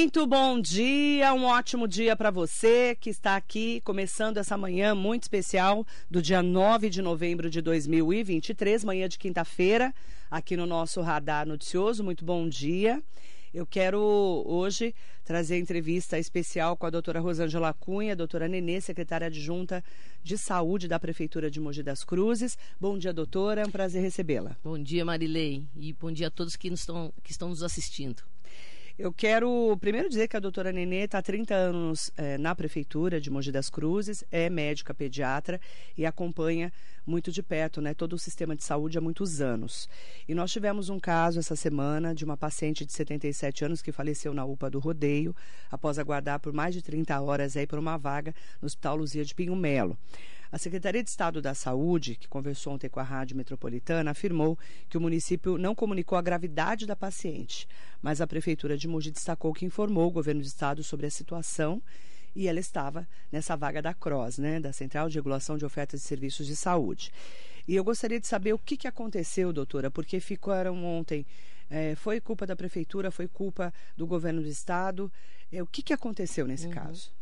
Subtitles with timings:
[0.00, 5.24] Muito bom dia, um ótimo dia para você que está aqui começando essa manhã muito
[5.24, 9.94] especial do dia 9 de novembro de 2023, manhã de quinta-feira,
[10.30, 12.02] aqui no nosso Radar Noticioso.
[12.02, 13.02] Muito bom dia.
[13.52, 14.00] Eu quero
[14.46, 19.84] hoje trazer entrevista especial com a doutora Rosângela Cunha, doutora Nenê, secretária adjunta
[20.22, 22.56] de saúde da Prefeitura de Mogi das Cruzes.
[22.80, 24.56] Bom dia, doutora, é um prazer recebê-la.
[24.64, 28.22] Bom dia, Marilei, e bom dia a todos que, nos estão, que estão nos assistindo.
[29.02, 33.18] Eu quero primeiro dizer que a doutora Nenê está há 30 anos é, na prefeitura
[33.18, 35.58] de Mogi das Cruzes, é médica pediatra
[35.96, 36.70] e acompanha
[37.06, 39.88] muito de perto né, todo o sistema de saúde há muitos anos.
[40.28, 44.34] E nós tivemos um caso essa semana de uma paciente de 77 anos que faleceu
[44.34, 45.34] na UPA do Rodeio,
[45.70, 49.34] após aguardar por mais de 30 horas aí por uma vaga no Hospital Luzia de
[49.34, 49.96] Pinho Melo.
[50.52, 54.98] A Secretaria de Estado da Saúde, que conversou ontem com a Rádio Metropolitana, afirmou que
[54.98, 57.68] o município não comunicou a gravidade da paciente,
[58.02, 61.80] mas a Prefeitura de Mogi destacou que informou o governo do Estado sobre a situação
[62.34, 66.06] e ela estava nessa vaga da CROSS, né, da Central de Regulação de Ofertas de
[66.06, 67.12] Serviços de Saúde.
[67.66, 71.24] E eu gostaria de saber o que, que aconteceu, doutora, porque ficaram ontem.
[71.68, 75.12] É, foi culpa da prefeitura, foi culpa do governo do estado.
[75.52, 76.72] É, o que, que aconteceu nesse uhum.
[76.72, 77.12] caso?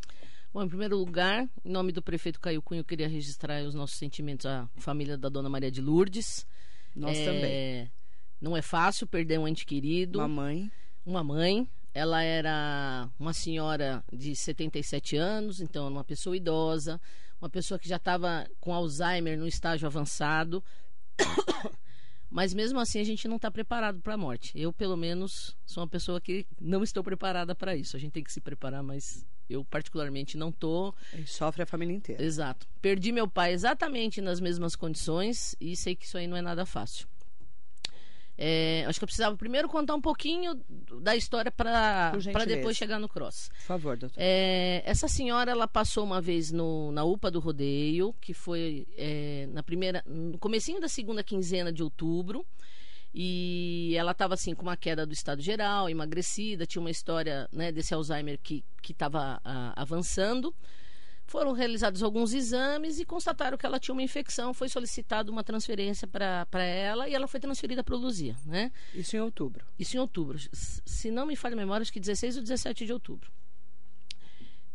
[0.53, 3.99] Bom, em primeiro lugar, em nome do prefeito Caio Cunha, eu queria registrar os nossos
[3.99, 6.47] sentimentos à família da dona Maria de Lourdes.
[6.97, 7.93] Nós é, também.
[8.41, 10.19] Não é fácil perder um ente querido.
[10.19, 10.73] Uma mãe.
[11.05, 11.69] Uma mãe.
[11.93, 17.01] Ela era uma senhora de 77 anos, então uma pessoa idosa,
[17.41, 20.63] uma pessoa que já estava com Alzheimer no estágio avançado.
[22.31, 24.53] Mas mesmo assim a gente não está preparado para a morte.
[24.59, 27.97] Eu, pelo menos, sou uma pessoa que não estou preparada para isso.
[27.97, 30.95] A gente tem que se preparar, mas eu particularmente não tô.
[31.15, 32.23] E sofre a família inteira.
[32.23, 32.67] Exato.
[32.81, 36.65] Perdi meu pai exatamente nas mesmas condições e sei que isso aí não é nada
[36.67, 37.07] fácil.
[38.41, 40.55] É, acho que eu precisava primeiro contar um pouquinho
[41.03, 42.13] da história para
[42.47, 43.49] depois chegar no cross.
[43.49, 44.17] Por favor, doutor.
[44.17, 49.49] É, essa senhora ela passou uma vez no, na UPA do rodeio, que foi é,
[49.51, 52.47] na primeira, no comecinho da segunda quinzena de outubro.
[53.15, 57.73] E ela estava assim com uma queda do estado geral, emagrecida, tinha uma história né,
[57.73, 59.41] desse Alzheimer que estava
[59.75, 60.55] avançando.
[61.29, 64.55] Foram realizados alguns exames e constataram que ela tinha uma infecção.
[64.55, 68.35] Foi solicitada uma transferência para ela e ela foi transferida para o Luzia.
[68.47, 68.73] Né?
[68.95, 69.67] Isso em outubro?
[69.79, 70.39] Isso em outubro.
[70.53, 73.31] Se não me falha a memória, acho que 16 ou 17 de outubro.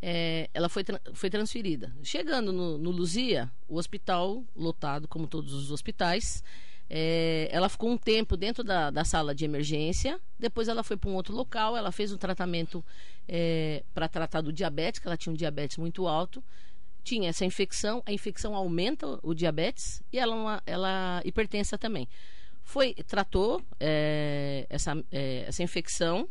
[0.00, 1.92] É, ela foi, tra foi transferida.
[2.04, 6.40] Chegando no, no Luzia, o hospital lotado, como todos os hospitais,
[6.96, 11.10] é, ela ficou um tempo dentro da, da, sala de emergência, depois ela foi para
[11.10, 12.84] um outro local, ela fez um tratamento
[13.26, 16.40] é, para tratar do diabetes, que ela tinha um diabetes muito alto,
[17.02, 22.08] tinha essa infecção, a infecção aumenta o diabetes e ela, uma, ela hipertensa também.
[22.62, 26.28] Foi, tratou é, essa, é, essa infecção,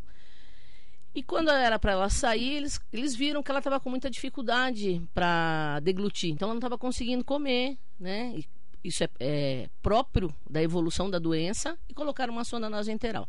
[1.13, 5.01] e quando era para ela sair, eles, eles viram que ela estava com muita dificuldade
[5.13, 6.31] para deglutir.
[6.31, 8.33] Então ela não estava conseguindo comer, né?
[8.37, 8.47] E
[8.83, 13.27] isso é, é, próprio da evolução da doença, e colocaram uma sonda nasoenteral.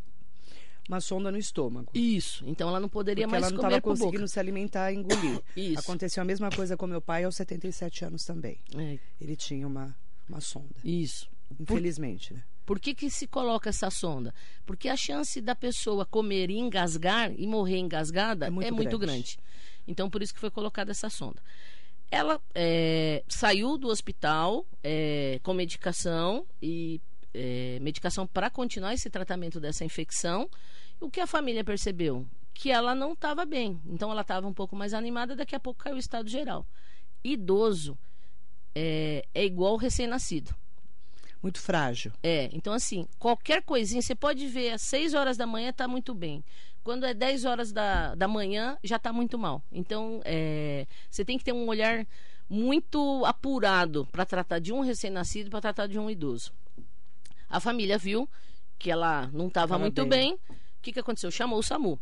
[0.89, 1.91] Uma sonda no estômago.
[1.95, 2.45] Isso.
[2.47, 4.29] Então ela não poderia Porque mais ela não estava conseguindo boca.
[4.29, 5.41] se alimentar e engolir.
[5.57, 5.81] Isso.
[5.81, 8.61] Aconteceu a mesma coisa com meu pai aos 77 anos também.
[8.77, 8.99] É.
[9.19, 9.97] Ele tinha uma,
[10.29, 10.75] uma sonda.
[10.85, 11.31] Isso.
[11.59, 12.37] Infelizmente, Por...
[12.37, 12.45] né?
[12.67, 14.35] Por que, que se coloca essa sonda?
[14.65, 18.99] Porque a chance da pessoa comer e engasgar e morrer engasgada é muito, é muito
[18.99, 19.37] grande.
[19.37, 19.39] grande.
[19.87, 21.43] Então, por isso que foi colocada essa sonda.
[22.11, 27.01] Ela é, saiu do hospital é, com medicação e
[27.35, 30.49] é, medicação para continuar esse tratamento dessa infecção.
[31.01, 32.27] O que a família percebeu?
[32.55, 33.81] Que ela não estava bem.
[33.85, 36.67] Então ela estava um pouco mais animada, daqui a pouco caiu o estado geral.
[37.25, 37.99] Idoso
[38.75, 40.55] é, é igual recém-nascido.
[41.43, 42.13] Muito frágil.
[42.23, 46.15] É, então assim, qualquer coisinha, você pode ver às 6 horas da manhã está muito
[46.15, 46.43] bem.
[46.85, 49.63] Quando é 10 horas da, da manhã, já está muito mal.
[49.73, 52.07] Então, é, você tem que ter um olhar
[52.49, 56.53] muito apurado para tratar de um recém-nascido para tratar de um idoso.
[57.49, 58.29] A família viu
[58.79, 60.35] que ela não estava muito bem.
[60.35, 61.31] O que, que aconteceu?
[61.31, 61.99] Chamou o SAMU.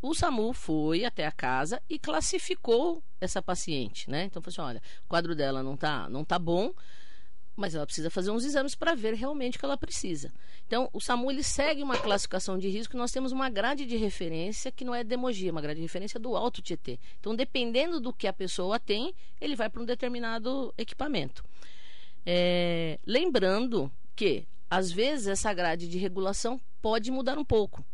[0.00, 4.24] O SAMU foi até a casa e classificou essa paciente, né?
[4.24, 6.72] Então falou assim, olha, o quadro dela não tá, não tá bom
[7.58, 10.32] mas ela precisa fazer uns exames para ver realmente o que ela precisa.
[10.64, 12.96] Então, o SAMU ele segue uma classificação de risco.
[12.96, 16.20] Nós temos uma grade de referência que não é demogia, é uma grade de referência
[16.20, 17.00] do Alto Tietê.
[17.18, 21.44] Então, dependendo do que a pessoa tem, ele vai para um determinado equipamento.
[22.24, 27.84] É, lembrando que, às vezes, essa grade de regulação pode mudar um pouco.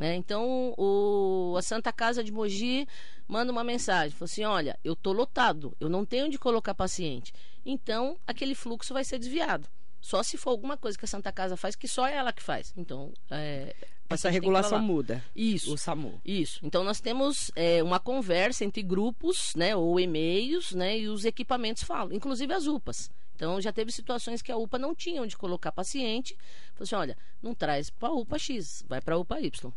[0.00, 0.16] Né?
[0.16, 2.88] Então, o, a Santa Casa de Mogi
[3.28, 7.34] manda uma mensagem, fala assim, olha, eu estou lotado, eu não tenho onde colocar paciente.
[7.66, 9.68] Então, aquele fluxo vai ser desviado.
[10.00, 12.42] Só se for alguma coisa que a Santa Casa faz, que só é ela que
[12.42, 12.72] faz.
[12.78, 13.76] Então, é,
[14.08, 15.22] essa regulação muda.
[15.36, 15.74] Isso.
[15.74, 16.18] O SAMU.
[16.24, 16.60] Isso.
[16.62, 21.84] Então nós temos é, uma conversa entre grupos, né, ou e-mails, né, e os equipamentos
[21.84, 23.10] falam, inclusive as UPAs.
[23.36, 26.34] Então já teve situações que a UPA não tinha onde colocar paciente.
[26.72, 29.72] Falou assim, olha, não traz para a UPA X, vai para a UPA Y.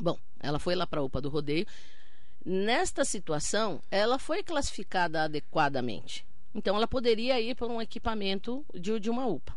[0.00, 1.66] Bom, ela foi lá para a UPA do rodeio.
[2.44, 6.24] Nesta situação, ela foi classificada adequadamente.
[6.54, 9.56] Então ela poderia ir para um equipamento de, de uma UPA.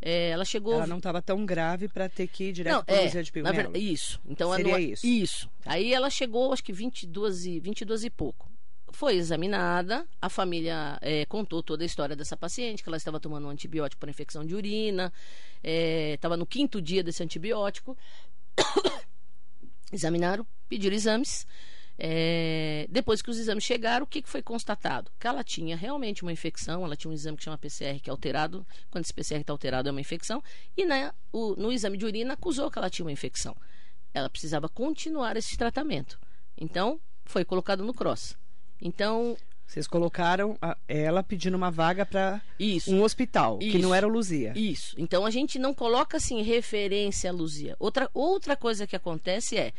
[0.00, 0.74] É, ela chegou.
[0.74, 3.56] Ela não estava tão grave para ter que ir direto para é, o de Pigmelo.
[3.56, 4.20] Verdade, isso.
[4.26, 5.06] Então Seria não, isso.
[5.06, 5.50] Isso.
[5.64, 8.50] Aí ela chegou, acho que 22 e, 22 e pouco.
[8.92, 13.46] Foi examinada, a família é, contou toda a história dessa paciente, que ela estava tomando
[13.46, 15.12] um antibiótico para infecção de urina,
[16.14, 17.96] estava é, no quinto dia desse antibiótico.
[19.92, 21.46] Examinaram, pediram exames.
[21.98, 25.10] É, depois que os exames chegaram, o que, que foi constatado?
[25.18, 28.12] Que ela tinha realmente uma infecção, ela tinha um exame que chama PCR, que é
[28.12, 28.66] alterado.
[28.90, 30.42] Quando esse PCR está alterado, é uma infecção.
[30.76, 33.56] E né, o, no exame de urina acusou que ela tinha uma infecção.
[34.12, 36.18] Ela precisava continuar esse tratamento.
[36.56, 38.36] Então, foi colocado no CROSS.
[38.80, 39.36] Então.
[39.66, 42.40] Vocês colocaram a, ela pedindo uma vaga para
[42.86, 43.72] um hospital, Isso.
[43.72, 44.52] que não era o Luzia.
[44.56, 44.94] Isso.
[44.96, 47.76] Então a gente não coloca assim referência a Luzia.
[47.78, 49.72] Outra, outra coisa que acontece é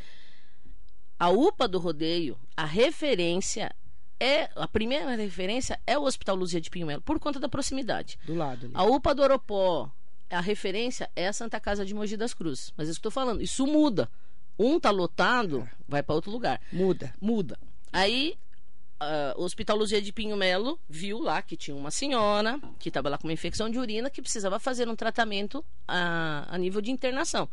[1.18, 3.74] a UPA do rodeio, a referência
[4.19, 8.19] é a primeira referência é o Hospital Luzia de Pinho Melo, por conta da proximidade.
[8.25, 8.66] Do lado.
[8.66, 8.74] Ali.
[8.75, 9.92] A UPA do Oropó,
[10.30, 12.74] a referência é a Santa Casa de Mogi das Cruzes.
[12.75, 14.10] Mas isso que eu estou falando, isso muda.
[14.60, 15.75] Um tá lotado, é.
[15.88, 16.60] vai para outro lugar.
[16.72, 17.13] Muda.
[17.22, 17.57] Muda.
[17.94, 18.38] Aí
[18.99, 23.09] Uh, o Hospital Luzia de Pinho Melo viu lá que tinha uma senhora que estava
[23.09, 26.89] lá com uma infecção de urina que precisava fazer um tratamento a, a nível de
[26.89, 27.47] internação.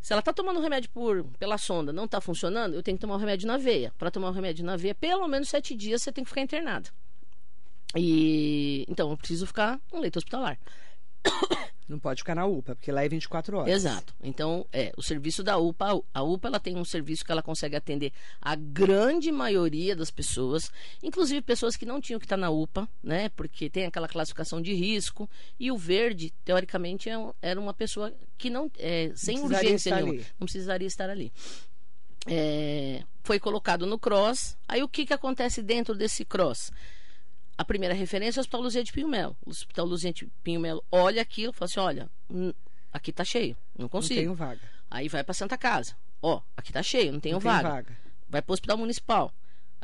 [0.00, 3.14] Se ela está tomando remédio por, pela sonda, não está funcionando, eu tenho que tomar
[3.14, 3.92] o remédio na veia.
[3.96, 6.90] Para tomar o remédio na veia, pelo menos sete dias você tem que ficar internado.
[7.94, 10.58] E então eu preciso ficar no leito hospitalar.
[11.88, 13.74] Não pode ficar na UPA, porque lá é 24 horas.
[13.74, 14.14] Exato.
[14.22, 17.76] Então, é, o serviço da UPA, a UPA ela tem um serviço que ela consegue
[17.76, 20.72] atender a grande maioria das pessoas,
[21.02, 23.28] inclusive pessoas que não tinham que estar na UPA, né?
[23.30, 25.28] Porque tem aquela classificação de risco.
[25.60, 28.70] E o verde, teoricamente, é um, era uma pessoa que não.
[28.78, 30.14] É, sem não urgência nenhuma.
[30.14, 30.26] Ali.
[30.40, 31.30] Não precisaria estar ali.
[32.26, 34.56] É, foi colocado no cross.
[34.66, 36.70] Aí o que, que acontece dentro desse cross?
[37.56, 39.36] A primeira referência é o Hospital Luzia de Pinho Melo.
[39.44, 42.10] O Hospital Luzia de Pinho Melo olha aquilo e fala assim: olha,
[42.92, 44.14] aqui está cheio, não consigo.
[44.14, 44.60] Não tenho vaga.
[44.90, 45.96] Aí vai para Santa Casa.
[46.20, 47.68] Ó, aqui está cheio, não tenho não vaga.
[47.68, 47.98] vaga.
[48.28, 49.32] Vai para o Hospital Municipal.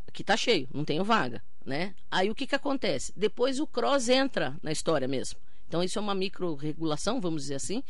[0.06, 1.43] Aqui está cheio, não tenho vaga.
[1.65, 1.94] Né?
[2.11, 3.12] Aí o que, que acontece?
[3.15, 5.38] Depois o CROSS entra na história mesmo.
[5.67, 7.85] Então isso é uma micro-regulação, vamos dizer assim.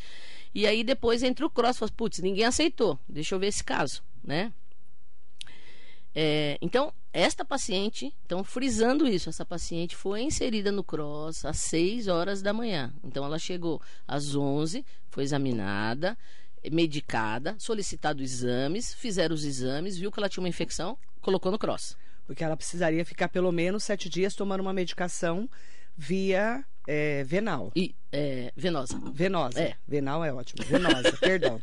[0.53, 2.99] E aí depois entra o CROSS e fala, putz, ninguém aceitou.
[3.09, 4.53] Deixa eu ver esse caso, né?
[6.21, 12.09] É, então, esta paciente, então frisando isso, essa paciente foi inserida no CROSS às 6
[12.09, 12.93] horas da manhã.
[13.05, 16.19] Então, ela chegou às 11, foi examinada,
[16.73, 21.97] medicada, solicitado exames, fizeram os exames, viu que ela tinha uma infecção, colocou no CROSS.
[22.27, 25.49] Porque ela precisaria ficar pelo menos sete dias tomando uma medicação
[25.99, 27.71] via é, venal.
[27.77, 28.99] E, é, venosa.
[29.13, 29.61] Venosa.
[29.61, 29.75] É.
[29.87, 30.65] Venal é ótimo.
[30.65, 31.61] Venosa, perdão.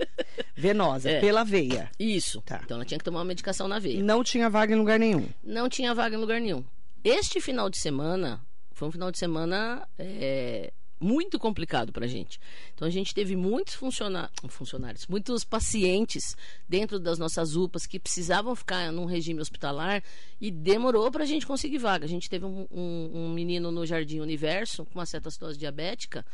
[0.56, 1.20] Venosa, É.
[1.22, 1.90] pela veia.
[1.98, 2.42] Isso.
[2.42, 2.62] Tá.
[2.64, 4.04] Então ela tinha que tomar uma medicação na veia.
[4.04, 5.28] Não tinha vaga em lugar nenhum.
[5.44, 6.64] Não tinha vaga em lugar nenhum.
[7.04, 8.42] Este final de semana
[8.74, 12.40] foi um final de semana é, muito complicado para a gente.
[12.74, 16.36] Então a gente teve muitos funciona- funcionários, muitos pacientes
[16.68, 20.04] dentro das nossas UPAs que precisavam ficar num regime hospitalar
[20.40, 22.06] e demorou para a gente conseguir vaga.
[22.06, 26.26] A gente teve um, um- um menino no Jardim Universo com uma cetostose diabética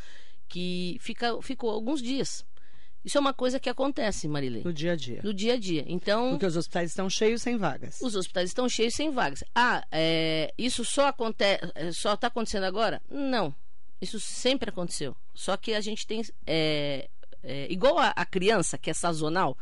[0.48, 2.46] que fica, ficou alguns dias.
[3.04, 5.22] Isso é uma coisa que acontece, Marilei, No dia a dia.
[5.24, 5.84] no dia a dia.
[5.88, 8.00] Então, Porque os hospitais estão cheios sem vagas.
[8.00, 9.44] os hospitais estão cheios sem vagas.
[9.56, 11.62] Ah, é, isso só acontece,
[11.94, 13.02] só está acontecendo agora?
[13.10, 13.56] Não,
[14.02, 15.16] isso sempre aconteceu.
[15.34, 17.10] Só que a gente tem é,
[17.44, 19.58] é, igual a, a criança que é sazonal.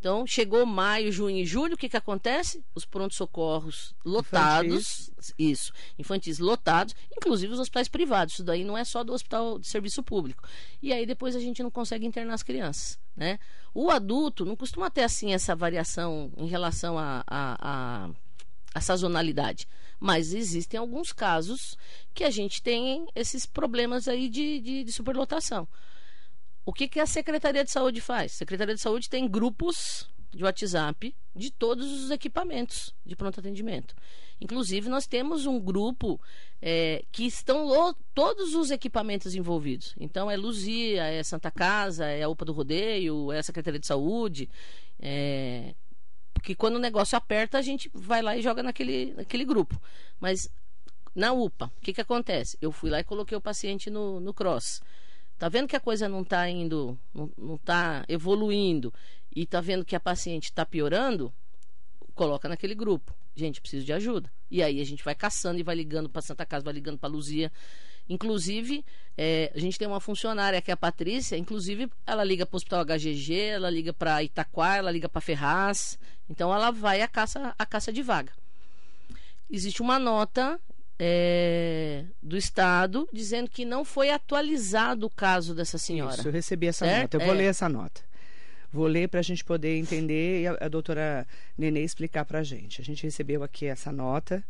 [0.00, 2.64] Então chegou maio, junho e julho, o que que acontece?
[2.74, 8.32] Os prontos socorros lotados, isso, infantis lotados, inclusive os hospitais privados.
[8.32, 10.42] Isso daí não é só do hospital de serviço público.
[10.80, 13.38] E aí depois a gente não consegue internar as crianças, né?
[13.74, 18.10] O adulto não costuma ter assim essa variação em relação a, a, a,
[18.74, 19.68] a sazonalidade.
[20.00, 21.76] Mas existem alguns casos
[22.14, 25.68] que a gente tem esses problemas aí de, de, de superlotação.
[26.64, 28.32] O que, que a Secretaria de Saúde faz?
[28.32, 33.94] A Secretaria de Saúde tem grupos de WhatsApp de todos os equipamentos de pronto atendimento.
[34.40, 36.20] Inclusive, nós temos um grupo
[36.62, 39.94] é, que estão todos os equipamentos envolvidos.
[39.98, 43.86] Então, é Luzia, é Santa Casa, é a UPA do Rodeio, é a Secretaria de
[43.86, 44.48] Saúde.
[44.98, 45.74] É,
[46.40, 49.80] porque quando o negócio aperta, a gente vai lá e joga naquele, naquele grupo.
[50.18, 50.50] Mas
[51.14, 52.56] na UPA, o que, que acontece?
[52.62, 54.80] Eu fui lá e coloquei o paciente no, no cross.
[55.38, 58.92] Tá vendo que a coisa não está indo, não, não tá evoluindo
[59.36, 61.30] e tá vendo que a paciente está piorando?
[62.14, 63.14] Coloca naquele grupo.
[63.36, 64.32] Gente, preciso de ajuda.
[64.50, 67.10] E aí a gente vai caçando e vai ligando para Santa Casa, vai ligando para
[67.10, 67.52] Luzia.
[68.10, 68.84] Inclusive,
[69.16, 72.58] é, a gente tem uma funcionária que é a Patrícia, inclusive ela liga para o
[72.58, 75.96] Hospital HGG, ela liga para Itaquá, ela liga para Ferraz.
[76.28, 78.32] Então ela vai à caça, à caça de vaga.
[79.48, 80.60] Existe uma nota
[80.98, 86.16] é, do Estado dizendo que não foi atualizado o caso dessa senhora.
[86.16, 87.02] Isso, eu recebi essa certo?
[87.02, 87.16] nota.
[87.16, 87.38] Eu vou É.
[87.38, 88.00] ler essa nota.
[88.72, 91.24] Vou ler para a gente poder entender e a, a doutora
[91.56, 92.80] Nenê explicar para a gente.
[92.80, 94.42] A gente recebeu aqui essa nota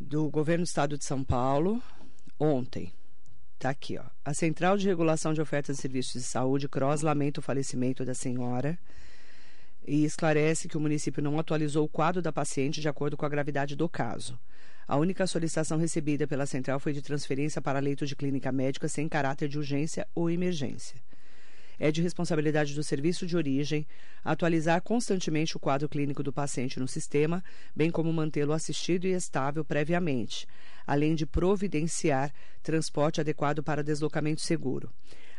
[0.00, 1.80] do governo do estado de São Paulo
[2.38, 2.92] ontem.
[3.54, 4.04] Está aqui, ó.
[4.24, 8.14] A Central de Regulação de Ofertas de Serviços de Saúde, CROSS, lamenta o falecimento da
[8.14, 8.78] senhora
[9.84, 13.28] e esclarece que o município não atualizou o quadro da paciente de acordo com a
[13.28, 14.38] gravidade do caso.
[14.86, 19.08] A única solicitação recebida pela central foi de transferência para leito de clínica médica sem
[19.08, 21.07] caráter de urgência ou emergência.
[21.78, 23.86] É de responsabilidade do serviço de origem
[24.24, 27.42] atualizar constantemente o quadro clínico do paciente no sistema,
[27.74, 30.46] bem como mantê-lo assistido e estável previamente,
[30.86, 32.32] além de providenciar
[32.62, 34.90] transporte adequado para deslocamento seguro.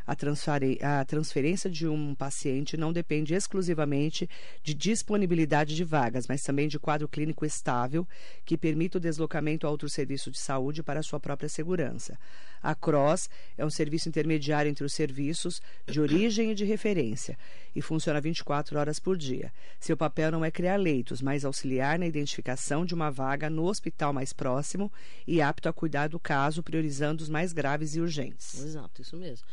[0.09, 4.27] A, a transferência de um paciente não depende exclusivamente
[4.63, 8.07] de disponibilidade de vagas, mas também de quadro clínico estável
[8.43, 12.17] que permita o deslocamento a outro serviço de saúde para sua própria segurança.
[12.61, 17.37] A CROSS é um serviço intermediário entre os serviços de origem e de referência
[17.75, 19.53] e funciona 24 horas por dia.
[19.79, 24.11] Seu papel não é criar leitos, mas auxiliar na identificação de uma vaga no hospital
[24.11, 24.91] mais próximo
[25.27, 28.59] e apto a cuidar do caso, priorizando os mais graves e urgentes.
[28.59, 29.45] Exato, isso mesmo.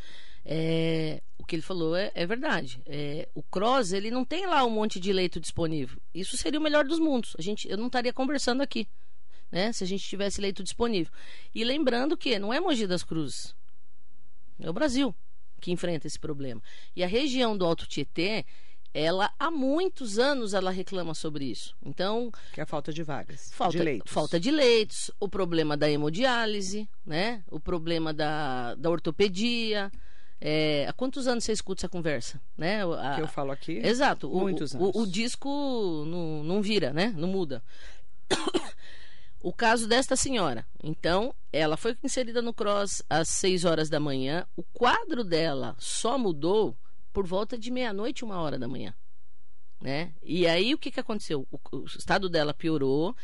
[0.49, 2.81] É, o que ele falou é, é verdade.
[2.85, 5.99] É, o Cross, ele não tem lá um monte de leito disponível.
[6.13, 7.35] Isso seria o melhor dos mundos.
[7.37, 8.87] A gente, eu não estaria conversando aqui,
[9.51, 9.73] né?
[9.73, 11.11] Se a gente tivesse leito disponível.
[11.53, 13.53] E lembrando que não é Mogi das Cruzes.
[14.59, 15.13] É o Brasil
[15.59, 16.61] que enfrenta esse problema.
[16.95, 18.45] E a região do Alto Tietê,
[18.93, 21.75] ela há muitos anos ela reclama sobre isso.
[21.83, 24.11] Então, Que é a falta de vagas, Falta de leitos.
[24.13, 27.43] falta de leitos, o problema da hemodiálise, né?
[27.51, 29.91] O problema da, da ortopedia.
[30.39, 32.39] É, há quantos anos você escuta essa conversa?
[32.57, 32.85] Né?
[32.85, 33.77] O- a- que eu falo aqui.
[33.83, 34.31] Exato.
[34.31, 34.95] o- Muitos o, anos.
[34.95, 37.13] O, disco não, não vira, né?
[37.15, 37.63] Não muda.
[39.39, 40.65] O caso desta senhora.
[40.83, 44.45] Então, ela foi inserida no cross às 6 horas da manhã.
[44.55, 46.75] O quadro dela só mudou
[47.13, 48.93] por volta de meia-noite, uma hora da manhã.
[49.79, 50.11] Né?
[50.23, 51.47] E aí, o que, que aconteceu?
[51.51, 53.15] O, o estado dela piorou.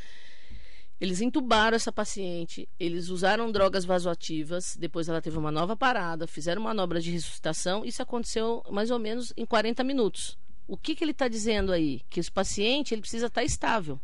[1.04, 6.62] Eles entubaram essa paciente, eles usaram drogas vasoativas, depois ela teve uma nova parada, fizeram
[6.62, 7.84] manobra de ressuscitação.
[7.84, 10.38] Isso aconteceu mais ou menos em 40 minutos.
[10.66, 12.00] O que, que ele está dizendo aí?
[12.10, 14.00] Que esse paciente ele precisa estar estável,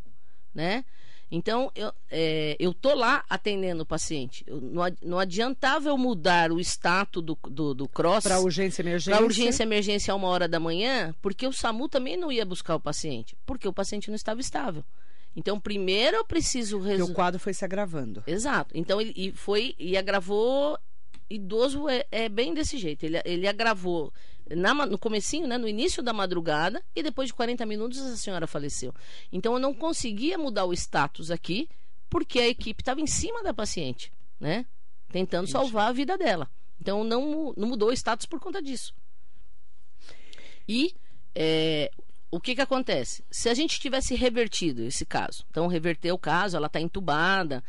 [0.54, 0.84] né?
[1.30, 4.44] Então, eu, é, eu tô lá atendendo o paciente.
[4.46, 9.16] Eu, não, não adiantava eu mudar o status do, do, do cross Para urgência emergência.
[9.16, 12.44] para urgência e emergência a uma hora da manhã, porque o SAMU também não ia
[12.44, 14.84] buscar o paciente, porque o paciente não estava estável.
[15.34, 17.12] Então, primeiro eu preciso resolver.
[17.12, 18.22] o quadro foi se agravando.
[18.26, 18.76] Exato.
[18.76, 20.78] Então ele e foi e agravou.
[21.28, 23.04] Idoso é, é bem desse jeito.
[23.04, 24.12] Ele, ele agravou
[24.56, 28.46] na no comecinho, né, no início da madrugada, e depois de 40 minutos a senhora
[28.46, 28.92] faleceu.
[29.30, 31.68] Então eu não conseguia mudar o status aqui,
[32.08, 34.66] porque a equipe estava em cima da paciente, né?
[35.12, 35.52] Tentando Entendi.
[35.52, 36.50] salvar a vida dela.
[36.80, 38.92] Então não, não mudou o status por conta disso.
[40.68, 40.94] E
[41.34, 41.90] é,
[42.30, 43.24] o que, que acontece?
[43.30, 47.62] Se a gente tivesse revertido esse caso, então reverter o caso, ela está entubada,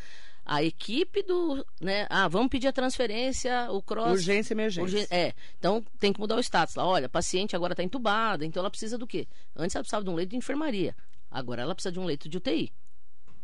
[0.45, 1.65] a equipe do.
[1.79, 4.11] Né, ah, vamos pedir a transferência, o cross.
[4.11, 5.07] Urgência e emergência.
[5.09, 6.85] É, então tem que mudar o status lá.
[6.85, 9.27] Olha, a paciente agora está entubada, então ela precisa do quê?
[9.55, 10.95] Antes ela precisava de um leito de enfermaria,
[11.29, 12.71] agora ela precisa de um leito de UTI.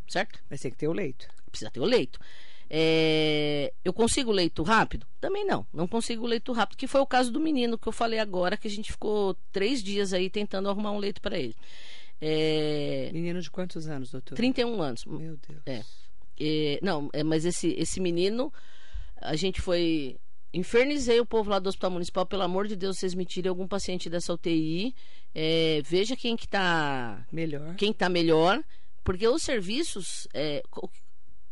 [0.08, 0.42] Certo?
[0.48, 1.28] Mas tem que ter o leito.
[1.50, 2.18] precisa ter o leito.
[2.70, 5.06] É, eu consigo leito rápido?
[5.20, 8.18] Também não, não consigo leito rápido, que foi o caso do menino que eu falei
[8.18, 11.56] agora, que a gente ficou três dias aí tentando arrumar um leito para ele.
[12.20, 14.34] É, Menino de quantos anos, doutor?
[14.34, 15.04] 31 anos.
[15.04, 15.62] Meu Deus.
[15.64, 15.82] É.
[16.40, 18.52] É, não, é, mas esse, esse menino,
[19.20, 20.16] a gente foi.
[20.52, 23.68] Infernizei o povo lá do Hospital Municipal, pelo amor de Deus, vocês me tirem algum
[23.68, 24.94] paciente dessa UTI.
[25.34, 27.74] É, veja quem que tá Melhor.
[27.76, 28.62] quem está melhor,
[29.04, 30.26] porque os serviços.
[30.32, 30.62] é,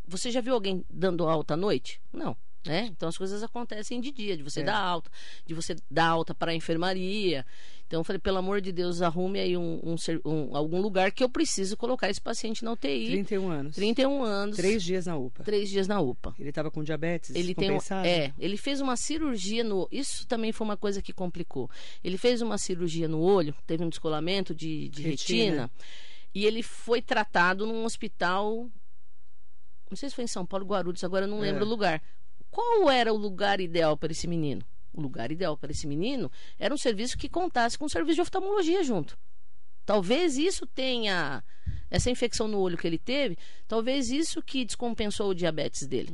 [0.07, 2.01] você já viu alguém dando alta à noite?
[2.13, 2.37] Não.
[2.65, 2.87] Né?
[2.91, 4.65] Então as coisas acontecem de dia, de você É.
[4.65, 5.09] dar alta,
[5.47, 7.47] de você dar alta para a enfermaria.
[7.87, 9.95] Então eu falei, pelo amor de Deus, arrume aí um, um
[10.25, 13.07] um- algum lugar que eu preciso colocar esse paciente na UTI.
[13.07, 13.77] 31 anos.
[13.77, 15.45] 31 anos, Três dias na UPA.
[15.45, 16.35] três dias na UPA.
[16.41, 20.51] Ele estava com diabetes Ele tem um, é, ele fez uma cirurgia no, isso também
[20.51, 21.71] foi uma coisa que complicou.
[22.03, 25.45] Ele fez uma cirurgia no olho, teve um descolamento de, de Retina.
[25.45, 25.71] retina.
[26.35, 28.69] e ele foi tratado num hospital
[29.90, 31.66] não sei se foi em São Paulo, Guarulhos, agora eu não lembro É.
[31.66, 32.02] o lugar.
[32.50, 34.62] Qual era o lugar ideal para esse menino?
[34.93, 38.23] O lugar ideal para esse menino era um serviço que contasse com um serviço de
[38.23, 39.16] oftalmologia junto.
[39.85, 41.45] Talvez isso tenha
[41.90, 43.37] essa infecção no olho que ele teve,
[43.69, 46.09] talvez isso que descompensou o diabetes dele.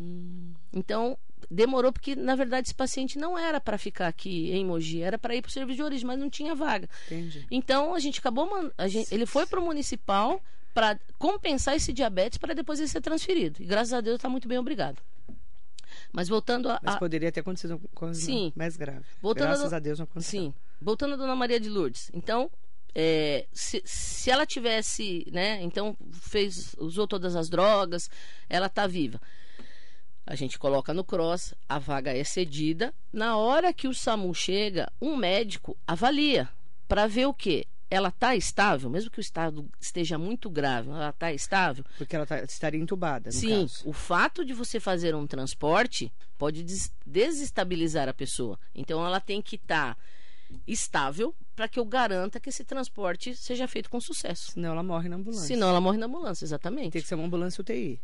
[0.73, 1.17] Então,
[1.51, 5.35] demorou porque na verdade esse paciente não era para ficar aqui em Mogi, era para
[5.35, 6.89] ir para o serviço de origem, mas não tinha vaga.
[7.07, 7.47] Entendi.
[7.51, 10.43] Então a gente acabou, a gente- ele foi para o municipal
[10.75, 13.63] para compensar esse diabetes para depois ele ser transferido.
[13.63, 14.99] E graças a Deus está muito bem, obrigado.
[16.13, 18.53] Mas voltando a, Mas poderia ter acontecido coisa Sim.
[18.57, 19.05] mais grave.
[19.21, 20.41] Voltando Graças a- a Deus não aconteceu.
[20.41, 20.55] Sim.
[20.81, 22.11] Voltando a Dona Maria de Lourdes.
[22.13, 22.51] Então,
[22.95, 25.63] é, se, se ela tivesse, né?
[25.63, 28.11] Então, fez, usou todas as drogas,
[28.49, 29.21] ela tá viva.
[30.27, 32.95] A gente coloca no cross, a vaga é cedida.
[33.13, 36.49] Na hora que o SAMU chega, um médico avalia
[36.89, 37.67] para ver o quê?
[37.95, 41.85] Ela tá estável, mesmo que o estado esteja muito grave, ela tá estável.
[41.99, 43.83] Porque ela tá- estaria entubada, Sim, caso.
[43.87, 48.59] o fato de você fazer um transporte pode des- desestabilizar a pessoa.
[48.75, 49.97] Então ela tem que estar
[50.67, 54.53] estável para que eu garanta que esse transporte seja feito com sucesso.
[54.53, 55.47] Senão ela morre na ambulância.
[55.47, 56.93] Senão ela morre na ambulância, exatamente.
[56.93, 58.01] Tem que ser uma ambulância UTI.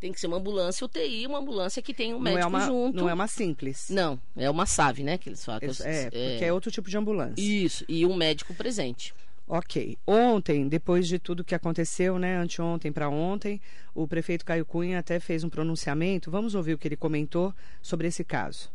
[0.00, 2.60] Tem que ser uma ambulância UTI, uma ambulância que tenha um não médico é uma,
[2.66, 2.96] junto.
[2.96, 3.90] Não é uma simples.
[3.90, 5.18] Não, é uma SAV, né?
[5.18, 5.60] Que eles falam.
[5.60, 7.34] que Isso, eu- é, porque é outro tipo de ambulância.
[7.42, 9.12] Isso, e um médico presente.
[9.46, 9.98] Ok.
[10.06, 13.60] Ontem, depois de tudo que aconteceu, né, anteontem para ontem,
[13.94, 16.30] o prefeito Caio Cunha até fez um pronunciamento.
[16.30, 17.52] Vamos ouvir o que ele comentou
[17.82, 18.70] sobre esse caso.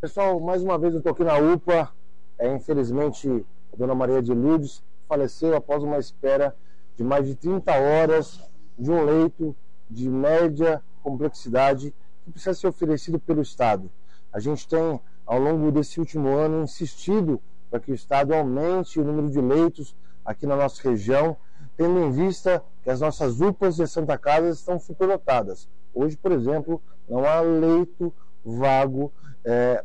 [0.00, 1.92] Pessoal, mais uma vez eu estou aqui na UPA.
[2.38, 3.28] É, infelizmente,
[3.72, 6.56] a dona Maria de Lourdes faleceu após uma espera
[6.96, 8.40] de mais de 30 horas
[8.78, 9.54] de um leito
[9.88, 13.90] de média complexidade que precisa ser oferecido pelo Estado.
[14.32, 17.40] A gente tem, ao longo desse último ano, insistido
[17.70, 21.36] para que o Estado aumente o número de leitos aqui na nossa região,
[21.76, 25.68] tendo em vista que as nossas UPAs de Santa Casa estão superlotadas.
[25.94, 28.12] Hoje, por exemplo, não há leito
[28.44, 29.12] vago
[29.44, 29.82] é,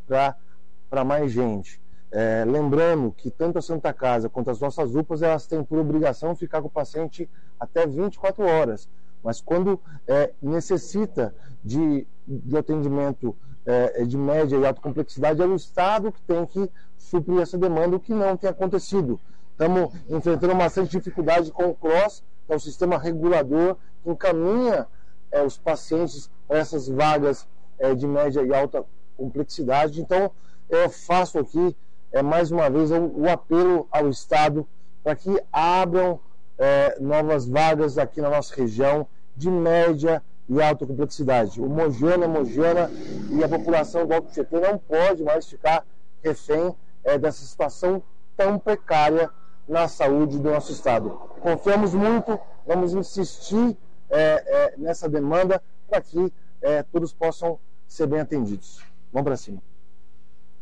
[0.89, 1.81] para mais gente.
[2.11, 6.35] É, lembrando que tanto a Santa Casa quanto as nossas UPAs elas têm por obrigação
[6.35, 8.87] ficar com o paciente até 24 horas.
[9.23, 11.33] Mas quando é, necessita
[11.63, 16.69] de, de atendimento é, de média e alta complexidade, é o Estado que tem que
[16.97, 19.19] suprir essa demanda, o que não tem acontecido.
[19.51, 24.87] Estamos enfrentando bastante dificuldade com o CROSS, que é o sistema regulador que encaminha
[25.31, 27.47] é, os pacientes para essas vagas
[27.79, 28.83] é, de média e alta
[29.15, 30.01] complexidade.
[30.01, 30.31] Então,
[30.69, 31.75] eu faço aqui,
[32.11, 34.67] é, mais uma vez, o, o apelo ao Estado
[35.03, 36.19] para que abram
[36.57, 41.61] é, novas vagas aqui na nossa região de média e alta complexidade.
[41.61, 42.89] O Mogiana
[43.29, 45.85] e a população do Alto Tietê não pode mais ficar
[46.23, 48.01] refém é, dessa situação
[48.35, 49.29] tão precária
[49.67, 51.09] na saúde do nosso Estado.
[51.41, 53.77] Confiamos muito, vamos insistir
[54.09, 58.81] é, é, nessa demanda para que é, todos possam ser bem atendidos.
[59.11, 59.61] Vamos para cima.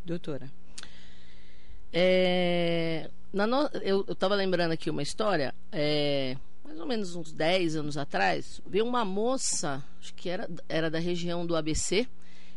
[0.04, 0.50] Doutora.
[1.92, 7.96] É, no- eu estava lembrando aqui uma história, é, mais ou menos uns 10 anos
[7.96, 12.06] atrás, veio uma moça, acho que era, era da região do ABC,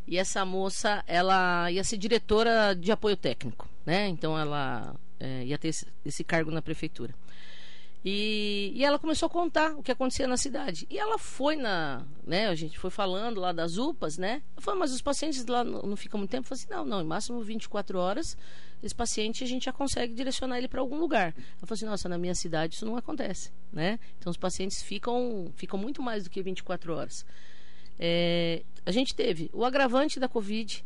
[0.07, 4.07] e essa moça, ela ia ser diretora de apoio técnico, né?
[4.07, 7.15] Então ela é, ia ter esse, esse cargo na prefeitura.
[8.07, 10.85] E, e ela começou a contar o que acontecia na cidade.
[10.91, 12.05] E ela foi na.
[12.23, 14.43] Né, a gente foi falando lá das UPAs, né?
[14.53, 16.45] Ela falou, mas os pacientes lá não, não ficam muito tempo?
[16.45, 18.37] Eu falei assim: não, não, em máximo 24 horas,
[18.83, 21.33] esse paciente a gente já consegue direcionar ele para algum lugar.
[21.35, 23.99] Ela falou assim: nossa, na minha cidade isso não acontece, né?
[24.19, 27.25] Então os pacientes ficam, ficam muito mais do que 24 horas.
[27.97, 30.85] É, a gente teve o agravante da Covid,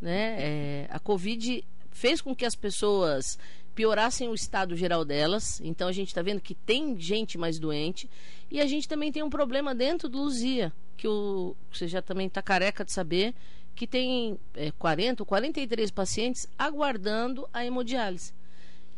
[0.00, 0.36] né?
[0.38, 3.38] É, a Covid fez com que as pessoas
[3.76, 5.60] piorassem o estado geral delas.
[5.62, 8.10] Então a gente está vendo que tem gente mais doente.
[8.50, 12.26] E a gente também tem um problema dentro do Luzia, que o, você já também
[12.26, 13.34] está careca de saber,
[13.74, 18.32] que tem é, 40 ou 43 pacientes aguardando a hemodiálise.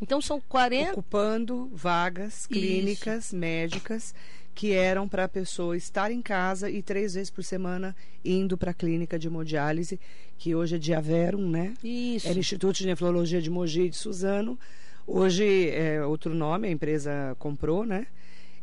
[0.00, 0.92] Então são 40.
[0.92, 4.14] Ocupando vagas clínicas, médicas,
[4.59, 7.94] que eram para a pessoa estar em casa e três vezes por semana
[8.25, 10.01] indo para a clínica de hemodiálise,
[10.37, 11.75] que hoje é Diaverum, né?
[11.81, 12.27] Isso.
[12.27, 14.59] Era Instituto de Nefrologia de Mogi e de Suzano.
[15.07, 18.09] Hoje é outro nome, a empresa comprou, né?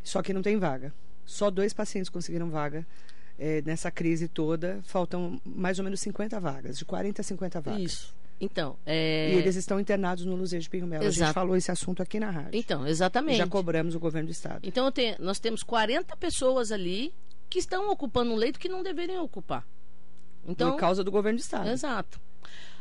[0.04, 0.94] Só que não tem vaga.
[1.26, 2.86] Só dois pacientes conseguiram vaga
[3.40, 4.82] é, nessa crise toda.
[4.84, 7.82] Faltam mais ou menos 50 vagas, de 40 a 50 vagas.
[7.82, 8.16] Isso.
[8.40, 9.34] Então, é...
[9.34, 11.04] E eles estão internados no Luzia de Pinho Melo.
[11.04, 11.34] A gente Exato.
[11.34, 12.52] falou esse assunto aqui na rádio.
[12.54, 13.38] Então, E exatamente.
[13.38, 14.60] já cobramos o governo do estado.
[14.64, 17.14] Então tenho- nós temos 40 pessoas ali
[17.50, 19.66] que estão ocupando um leito que não deveriam ocupar.
[20.48, 21.70] Então, por causa do governo do estado.
[21.70, 22.20] exato.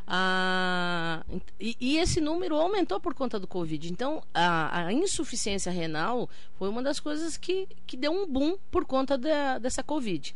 [0.06, 1.24] a,
[1.58, 3.90] e, e, esse número aumentou por conta do Covid.
[3.90, 8.84] Então, a, a, insuficiência renal foi uma das coisas que, que deu um boom por
[8.84, 10.34] conta da, dessa Covid.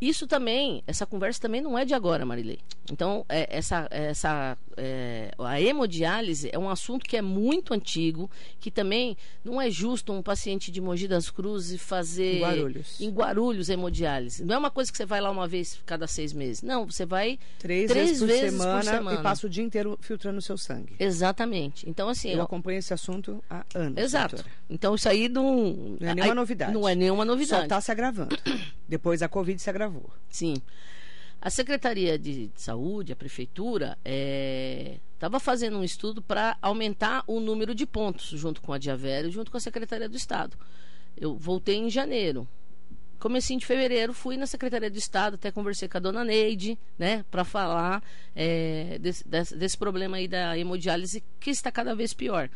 [0.00, 2.58] Isso também, essa conversa também não é de agora, Marilei.
[2.92, 8.30] Então, é, essa, essa, é, a hemodiálise é um assunto que é muito antigo,
[8.60, 12.36] que também não é justo um paciente de Mogi das Cruzes fazer...
[12.36, 13.00] Em Guarulhos.
[13.00, 14.44] Em Guarulhos, hemodiálise.
[14.44, 16.62] Não é uma coisa que você vai lá uma vez cada seis meses.
[16.62, 19.64] Não, você vai três, três vezes, por, vezes semana, por, semana, e passa o dia
[19.64, 20.94] inteiro filtrando o seu sangue.
[20.98, 21.88] Exatamente.
[21.88, 22.30] Então, assim...
[22.30, 24.36] Eu, eu acompanho esse assunto há anos, Exato.
[24.36, 24.54] Doutora.
[24.68, 25.96] Então, isso aí não...
[25.98, 26.72] Não é nenhuma novidade.
[26.72, 27.60] Não é nenhuma novidade.
[27.60, 28.36] Só está se agravando.
[28.88, 30.10] Depois a Covid se agravou.
[30.28, 30.54] Sim.
[31.40, 33.98] A Secretaria de Saúde, a Prefeitura,
[35.14, 39.30] estava é, fazendo um estudo para aumentar o número de pontos junto com a Diavério,
[39.30, 40.56] junto com a Secretaria do Estado.
[41.16, 42.48] Eu voltei em janeiro.
[43.18, 47.24] Comecinho de fevereiro, fui na Secretaria do Estado, até conversei com a dona Neide, né,
[47.30, 48.02] para falar
[48.34, 52.50] é, desse, desse, desse problema aí da hemodiálise, que está cada vez pior.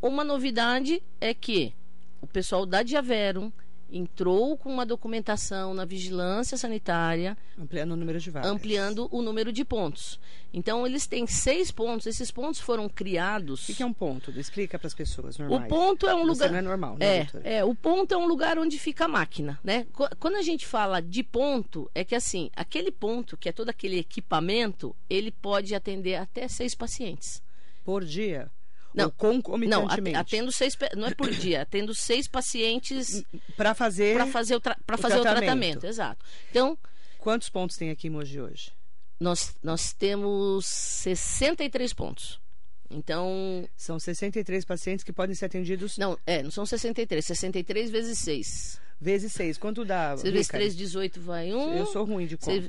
[0.00, 1.74] Uma novidade é que
[2.20, 3.52] o pessoal da Diavero
[3.90, 7.36] entrou com uma documentação na vigilância sanitária.
[7.58, 8.50] Ampliando o número de vagas.
[8.50, 10.20] Ampliando o número de pontos.
[10.52, 12.06] Então, eles têm seis pontos.
[12.06, 13.68] Esses pontos foram criados.
[13.68, 14.30] O que é um ponto?
[14.38, 15.64] Explica para as pessoas normais.
[15.64, 16.50] O ponto é um Você lugar.
[16.50, 17.48] não é normal, né, é, doutora?
[17.48, 19.86] é, o ponto é um lugar onde fica a máquina, né?
[20.18, 23.98] Quando a gente fala de ponto, é que assim, aquele ponto, que é todo aquele
[23.98, 27.42] equipamento, ele pode atender até seis pacientes.
[27.84, 28.50] Por dia?
[28.94, 30.14] Não, concomitantemente.
[30.14, 33.22] Não, atendo seis, não é por dia, atendo seis pacientes
[33.56, 35.36] para fazer para fazer o, tra o fazer tratamento.
[35.36, 36.24] o tratamento, exato.
[36.50, 36.78] Então,
[37.18, 38.72] quantos pontos tem aqui em Mogi hoje?
[39.20, 42.40] Nós nós temos 63 pontos.
[42.90, 45.98] Então, são 63 pacientes que podem ser atendidos.
[45.98, 48.80] Não, é, não são 63, 63 vezes 6.
[49.00, 50.16] Vezes 6, quanto dá?
[50.16, 51.74] 6 vezes 3, 18 vai 1.
[51.76, 52.68] Eu sou ruim de conta.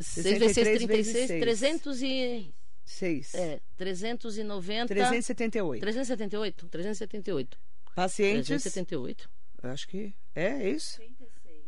[0.00, 2.54] 6 vezes 6, 36, 300 e
[2.92, 3.34] 6.
[3.34, 4.86] É, 390.
[4.88, 5.80] 378.
[5.80, 6.68] 378.
[6.68, 7.58] 378.
[7.94, 8.46] Pacientes.
[8.46, 9.30] 378.
[9.62, 11.00] Acho que é, é isso.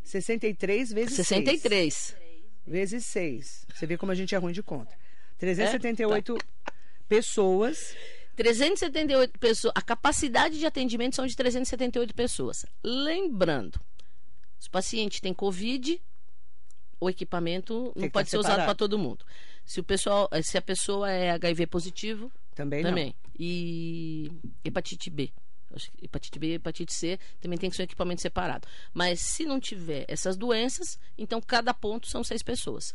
[0.03, 1.93] 63 vezes 63.
[1.93, 2.25] 6.
[2.67, 3.67] Vezes 6.
[3.73, 4.95] Você vê como a gente é ruim de conta.
[5.37, 6.39] 378 é?
[6.39, 6.73] tá.
[7.07, 7.95] pessoas.
[8.35, 9.73] 378 pessoas.
[9.75, 12.65] A capacidade de atendimento são de 378 pessoas.
[12.83, 13.79] Lembrando,
[14.59, 16.01] os pacientes têm Covid,
[16.99, 18.55] o equipamento não pode ser separado.
[18.61, 19.25] usado para todo mundo.
[19.65, 23.07] Se o pessoal, eh, se a pessoa é HIV positivo, também, também.
[23.07, 23.31] Não.
[23.37, 24.31] E
[24.63, 25.31] hepatite B.
[26.01, 28.67] Hepatite B e hepatite C também tem que ser um equipamento separado.
[28.93, 32.93] Mas se não tiver essas doenças, então cada ponto são seis pessoas.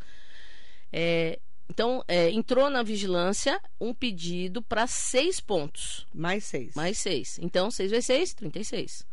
[0.92, 6.04] É, então, é, entrou na vigilância um pedido para seis pontos.
[6.12, 6.74] Mais seis.
[6.74, 7.38] Mais seis.
[7.40, 9.06] Então, seis vezes seis, 36.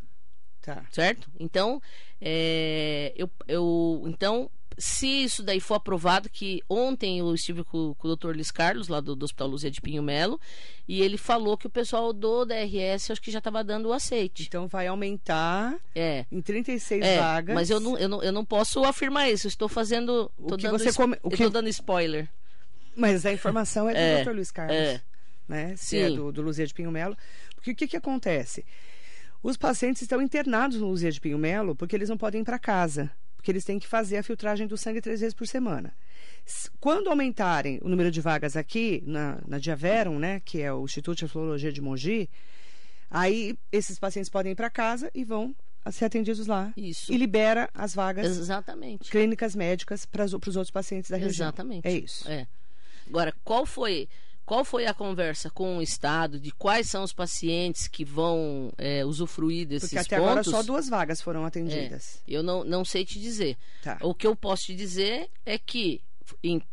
[0.61, 0.83] Tá.
[0.91, 1.29] Certo?
[1.39, 1.79] Então,
[2.19, 8.07] é, eu, eu, então se isso daí for aprovado, que ontem eu estive com, com
[8.07, 8.27] o Dr.
[8.27, 10.39] Luiz Carlos, lá do, do Hospital Luzia de Pinho Melo,
[10.87, 14.45] e ele falou que o pessoal do DRS acho que já estava dando o aceite.
[14.47, 16.25] Então vai aumentar é.
[16.31, 17.55] em 36 é, vagas.
[17.55, 19.47] Mas eu não, eu, não, eu não posso afirmar isso.
[19.47, 20.31] Eu estou fazendo.
[20.37, 21.17] O que dando você come...
[21.23, 21.35] o que...
[21.35, 22.29] Eu estou dando spoiler.
[22.95, 24.31] Mas a informação é do é, Dr.
[24.31, 24.75] Luiz Carlos.
[24.75, 25.01] É.
[25.47, 25.75] Né?
[25.75, 26.13] Se é Sim.
[26.13, 27.17] é do, do Luzia de Pinho Melo.
[27.55, 28.63] Porque o que, que acontece?
[29.41, 32.59] Os pacientes estão internados no Luzia de Pinho Melo porque eles não podem ir para
[32.59, 35.93] casa porque eles têm que fazer a filtragem do sangue três vezes por semana.
[36.79, 41.19] Quando aumentarem o número de vagas aqui na, na Diaverum, né, que é o Instituto
[41.19, 42.29] de Florologia de Mogi,
[43.09, 45.55] aí esses pacientes podem ir para casa e vão
[45.91, 46.73] ser atendidos lá.
[46.75, 47.13] Isso.
[47.13, 49.09] E libera as vagas Exatamente.
[49.09, 51.47] clínicas médicas para os outros pacientes da região.
[51.47, 51.87] Exatamente.
[51.87, 52.29] É isso.
[52.29, 52.47] É.
[53.07, 54.09] Agora, qual foi
[54.47, 59.03] qual foi a conversa com o Estado de quais são os pacientes que vão é,
[59.03, 60.29] usufruir desses Porque até pontos?
[60.31, 62.23] agora só duas vagas foram atendidas.
[62.25, 63.57] É, eu não, não sei te dizer.
[63.83, 63.97] Tá.
[64.01, 66.01] O que eu posso te dizer é que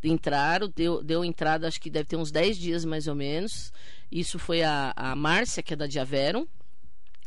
[0.02, 3.72] entraram, deu, deu entrada, acho que deve ter uns 10 dias mais ou menos.
[4.10, 6.46] Isso foi a, a Márcia, que é da Diaverum.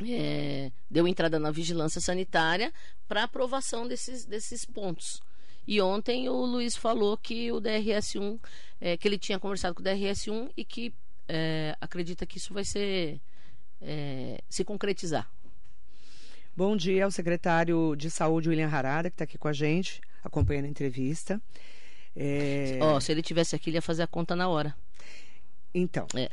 [0.02, 2.72] É, deu entrada na vigilância sanitária
[3.06, 5.22] para aprovação desses, desses pontos.
[5.68, 8.40] E ontem o Luiz falou que o DRS1,
[8.80, 10.94] é, que ele tinha conversado com o DRS1 e que
[11.28, 13.20] é, acredita que isso vai ser
[13.82, 15.30] é, se concretizar.
[16.56, 20.66] Bom dia ao secretário de Saúde, William Harada, que está aqui com a gente, acompanhando
[20.66, 21.40] a entrevista.
[22.16, 22.80] É...
[22.82, 24.74] Oh, se ele tivesse aqui, ele ia fazer a conta na hora.
[25.74, 26.08] Então.
[26.16, 26.30] É.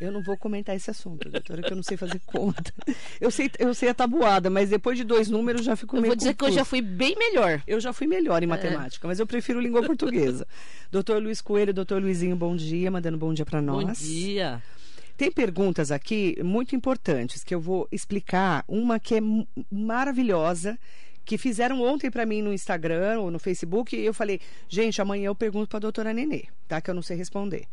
[0.00, 2.72] Eu não vou comentar esse assunto, doutora, que eu não sei fazer conta.
[3.20, 6.12] Eu sei, eu sei a tabuada, mas depois de dois números já fico eu meio
[6.12, 6.52] vou dizer confuso.
[6.52, 7.62] que eu já fui bem melhor.
[7.66, 8.48] Eu já fui melhor em é.
[8.48, 9.08] matemática, é.
[9.08, 10.46] mas eu prefiro língua portuguesa.
[10.90, 13.84] doutor Luiz Coelho, doutor Luizinho, bom dia, mandando bom dia para nós.
[13.84, 14.62] Bom dia.
[15.18, 18.64] Tem perguntas aqui muito importantes que eu vou explicar.
[18.66, 19.20] Uma que é
[19.70, 20.78] maravilhosa,
[21.26, 23.94] que fizeram ontem para mim no Instagram ou no Facebook.
[23.94, 26.80] E eu falei, gente, amanhã eu pergunto para a doutora Nenê, tá?
[26.80, 27.66] Que eu não sei responder.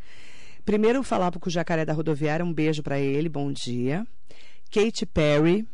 [0.68, 4.06] Primeiro, falar para o Jacaré da Rodoviária, um beijo para ele, bom dia.
[4.70, 5.66] Kate Perry.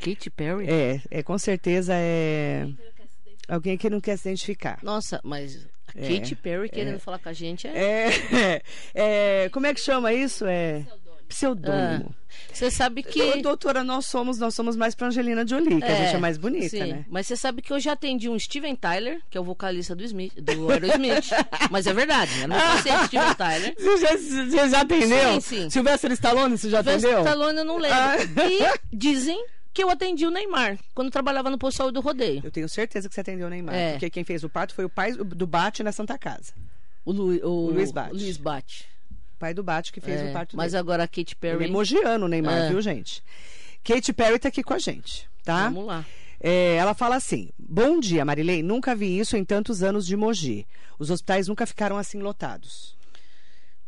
[0.00, 0.66] Katy Perry?
[0.68, 2.66] É, é com certeza é.
[3.46, 4.80] Alguém que não quer se identificar.
[4.82, 8.08] Nossa, mas a É, Katy Perry querendo falar com a gente é.
[8.08, 8.62] É,
[9.44, 10.44] é, como é que chama isso?
[10.44, 10.84] É
[11.32, 12.14] pseudônimo.
[12.52, 13.42] Você sabe Ô, que.
[13.42, 16.68] doutora, nós somos, nós somos mais pra Angelina Jolie, que a gente é mais bonita,
[16.68, 16.78] sim.
[16.92, 17.04] né?
[17.08, 20.02] Mas você sabe que eu já atendi um Steven Tyler, que é o vocalista do
[20.04, 21.30] Smith, do Aerosmith.
[21.70, 23.74] mas é verdade, eu não conhecia Steven Tyler.
[23.78, 25.32] Você já, já atendeu?
[25.34, 25.70] Sim, sim.
[25.70, 27.30] Silvestre Stallone, você já Sylvester atendeu?
[27.32, 27.98] Stallone eu não lembro.
[27.98, 28.16] Ah.
[28.48, 32.42] E dizem que eu atendi o Neymar, quando trabalhava no posto do rodeio.
[32.44, 33.92] Eu tenho certeza que você atendeu o Neymar, É.
[33.92, 36.52] porque quem fez o parto foi o pai do Bate na Santa Casa.
[37.04, 38.10] O, Lu, o, Luiz Bate.
[38.10, 38.86] o Luiz Bate.
[39.42, 40.78] Pai do Bate que fez É, o parto mas dele.
[40.80, 41.70] agora a Katy Ele é Perry.
[41.72, 42.68] mogiano, Neymar, É.
[42.68, 43.24] viu, gente?
[43.82, 45.64] Kate Perry tá aqui com a gente, tá?
[45.64, 46.04] Vamos lá.
[46.40, 48.62] É, ela fala assim: Bom dia, Marilei.
[48.62, 50.64] Nunca vi isso em tantos anos de Mogi.
[50.96, 52.96] Os hospitais nunca ficaram assim lotados.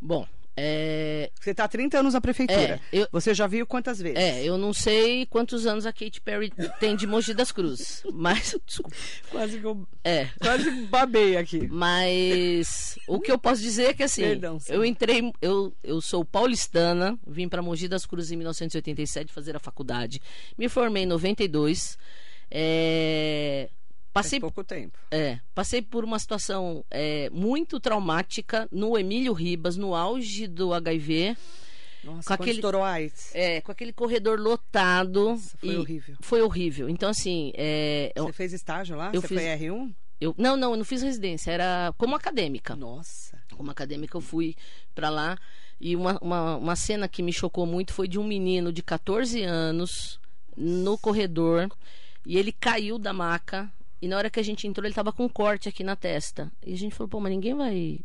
[0.01, 2.81] Bom, é, Você está há 30 anos na prefeitura.
[2.93, 4.19] É, eu- Você já viu quantas vezes?
[4.19, 8.55] é, eu não sei quantos anos a Katy Perry tem de Mogi das Cruzes, mas
[8.67, 8.97] desculpa.
[9.31, 11.67] Quase que eu É, quase babei aqui.
[11.69, 16.25] Mas o que eu posso dizer é que assim, Perdão, eu entrei, eu, eu sou
[16.25, 20.21] paulistana, vim para Mogi das Cruzes em 1987 fazer a faculdade,
[20.57, 21.99] me formei em 92,
[22.51, 23.69] é,
[24.15, 24.97] Passei, pouco tempo.
[25.11, 31.37] é, passei por uma situação é, muito traumática no Emílio Ribas, no auge do HIV,
[32.05, 33.35] Nossa, Com aquele- estourou AIDS.
[33.35, 35.31] é, com aquele corredor lotado.
[35.31, 36.17] Nossa, foi horrível.
[36.21, 36.89] Foi horrível.
[36.89, 39.11] Então assim, é, eu, Você fez estágio lá?
[39.13, 39.93] eu Você fiz- foi R1?
[40.21, 42.77] eu- não, não, eu não fiz residência, era como acadêmica.
[42.77, 43.43] Nossa.
[43.57, 44.55] como acadêmica, eu fui
[44.95, 45.37] pra lá.
[45.81, 49.43] E uma, uma, uma cena que me chocou muito foi de um menino de 14
[49.43, 50.19] anos
[50.57, 51.69] no corredor.
[52.27, 53.71] E ele caiu da maca.
[54.05, 56.53] E na hora que a gente entrou, ele tava com um corte aqui na testa.
[56.63, 58.01] E a gente falou, pô, mas ninguém vai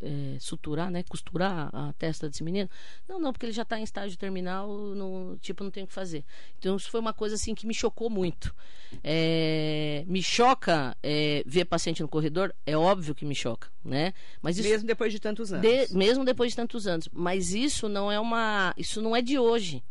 [0.00, 1.02] é, suturar, né?
[1.02, 2.70] Costurar a testa desse menino?
[3.08, 5.92] Não, não, porque ele já tá em estágio terminal, não, tipo, não tem o que
[5.92, 6.24] fazer.
[6.60, 8.54] Então, isso foi uma coisa, assim, que me chocou muito.
[9.02, 14.14] É, me choca é, ver paciente no corredor, é óbvio que me choca, né?
[14.40, 15.66] Mas isso, Mesmo depois de tantos anos.
[15.68, 17.08] de- mesmo depois de tantos anos.
[17.12, 18.72] Mas isso não é uma.
[18.76, 19.82] Isso não é de hoje.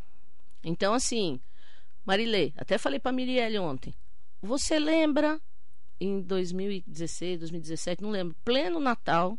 [0.63, 1.41] Então, assim,
[2.05, 3.93] Marilê, até falei pra Mirielle ontem.
[4.41, 5.39] Você lembra
[5.99, 9.37] em 2016, 2017, não lembro, pleno Natal,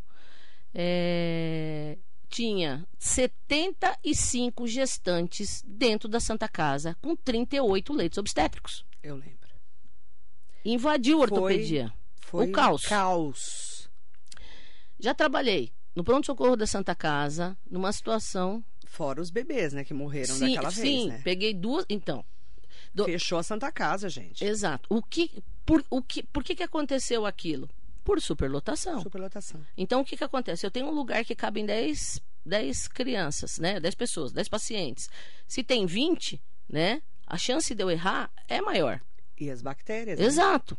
[0.73, 1.97] é,
[2.29, 8.85] tinha 75 gestantes dentro da Santa Casa com 38 leitos obstétricos.
[9.03, 9.33] Eu lembro.
[10.65, 11.93] Invadiu a Foi- ortopedia.
[12.21, 12.83] Foi O caos.
[12.83, 13.89] Caos.
[14.97, 20.35] Já trabalhei no pronto-socorro da Santa Casa, numa situação Fora os bebês, né, que morreram
[20.35, 21.21] sim, daquela vez, sim, né?
[21.23, 21.83] peguei duas.
[21.89, 22.23] Então,
[22.93, 24.43] do- Fechou a Santa Casa, gente.
[24.43, 24.87] exato.
[24.89, 27.69] O que, por, o que, por que, que aconteceu aquilo?
[28.03, 29.01] Por superlotação.
[29.01, 29.61] Superlotação.
[29.77, 30.65] Então, o que, que acontece?
[30.65, 33.79] Eu tenho um lugar que cabem 10, 10 crianças, né?
[33.79, 35.09] 10 pessoas, 10 pacientes.
[35.47, 37.01] Se tem 20, né?
[37.25, 38.99] A chance de eu errar é maior.
[39.39, 40.19] E as bactérias.
[40.19, 40.25] né?
[40.25, 40.77] Exato.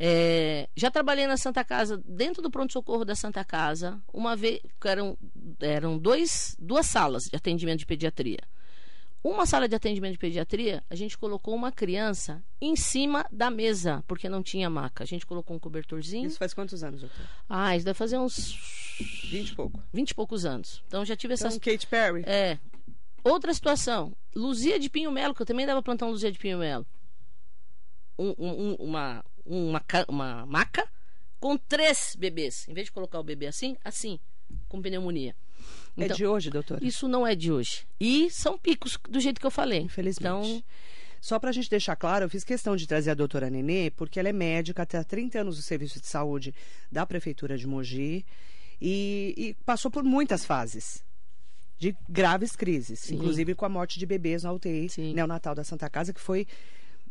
[0.00, 5.18] É, já trabalhei na Santa Casa, dentro do pronto-socorro da Santa Casa, uma vez, eram,
[5.60, 8.38] eram dois, duas salas de atendimento de pediatria.
[9.22, 14.02] Uma sala de atendimento de pediatria, a gente colocou uma criança em cima da mesa,
[14.06, 15.02] porque não tinha maca.
[15.02, 16.26] A gente colocou um cobertorzinho.
[16.28, 17.26] Isso faz quantos anos, doutor?
[17.48, 18.56] Ah, isso deve fazer uns
[19.30, 19.82] 20 e pouco.
[19.92, 20.82] 20 e poucos anos.
[20.86, 21.56] Então já tive essas.
[21.56, 22.22] Então, Kate Perry.
[22.26, 22.58] É.
[23.24, 24.16] Outra situação.
[24.34, 26.86] Luzia de Pinho Melo, que eu também dava plantão Luzia de Pinho Melo.
[28.18, 30.88] Um- um- um- uma, uma, uma maca
[31.40, 32.66] com três bebês.
[32.68, 34.18] Em vez de colocar o bebê assim, assim,
[34.68, 35.34] com pneumonia.
[35.96, 36.84] É Então, de hoje, doutora?
[36.84, 37.86] isso não é de hoje.
[38.00, 39.80] E são picos do jeito que eu falei.
[39.80, 40.20] Infelizmente.
[40.48, 40.62] Então,
[41.20, 44.28] Só pra gente deixar claro, eu fiz questão de trazer a doutora Nenê, porque ela
[44.28, 46.54] é médica, até há 30 anos no serviço de saúde
[46.92, 48.24] da Prefeitura de Mogi
[48.80, 51.04] e, e passou por muitas fases
[51.76, 53.16] de graves crises, Sim.
[53.16, 55.12] inclusive com a morte de bebês na UTI Sim.
[55.14, 56.46] neonatal da Santa Casa, que foi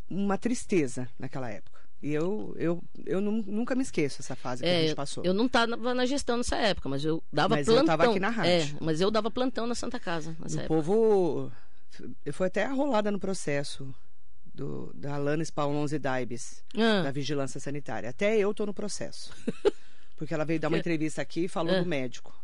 [0.10, 1.77] uma tristeza naquela época.
[2.01, 5.23] E eu, eu, eu nu- nunca me esqueço essa fase que a é, gente passou.
[5.25, 7.97] eu não estava na gestão nessa época, mas eu dava Mas eu plantão.
[7.97, 8.51] tava aqui na rádio.
[8.51, 10.67] É, mas eu dava plantão na Santa Casa O época.
[10.67, 11.51] povo
[12.31, 13.91] foi até arrolada no processo
[14.53, 16.63] do, da Alana Spaulonze Daibes.
[16.77, 18.10] Ah, da vigilância sanitária.
[18.10, 19.31] Até eu tô no processo.
[20.15, 21.79] Porque ela veio dar uma entrevista aqui e falou É.
[21.81, 22.36] do médico.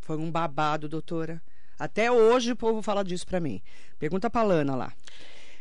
[0.00, 1.40] Foi um babado, doutora.
[1.78, 3.60] Até hoje o povo fala disso pra mim.
[3.98, 4.92] Pergunta pra Lana lá.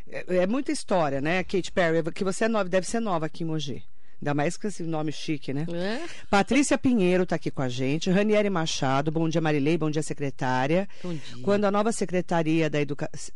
[0.09, 2.03] É, é muita história, né, Kate Perry?
[2.11, 3.83] Que você é nova, deve ser nova aqui em Mogi.
[4.21, 5.65] Ainda mais com esse nome chique, né?
[5.73, 6.01] é?
[6.29, 8.09] Patrícia Pinheiro tá aqui com a gente.
[8.09, 10.87] Ranieri Machado, bom dia Marilei, bom dia secretária.
[11.03, 11.43] Bom dia.
[11.43, 13.33] Quando a nova secretaria da educação.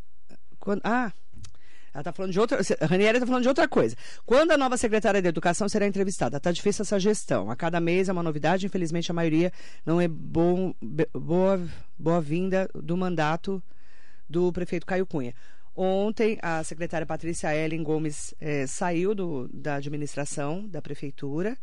[0.84, 1.12] Ah,
[1.94, 2.62] Ela está falando de outra.
[2.80, 3.96] A Ranieri está falando de outra coisa.
[4.26, 6.38] Quando a nova secretária de Educação será entrevistada?
[6.38, 7.52] Está difícil essa gestão.
[7.52, 9.52] A cada mês é uma novidade, infelizmente a maioria
[9.86, 10.74] não é bom,
[11.14, 11.62] boa,
[11.98, 13.62] boa vinda do mandato
[14.30, 15.34] do prefeito Caio Cunha.
[15.82, 21.58] Ontem, a secretária Patrícia Ellen Gomes eh, saiu do, da administração da prefeitura.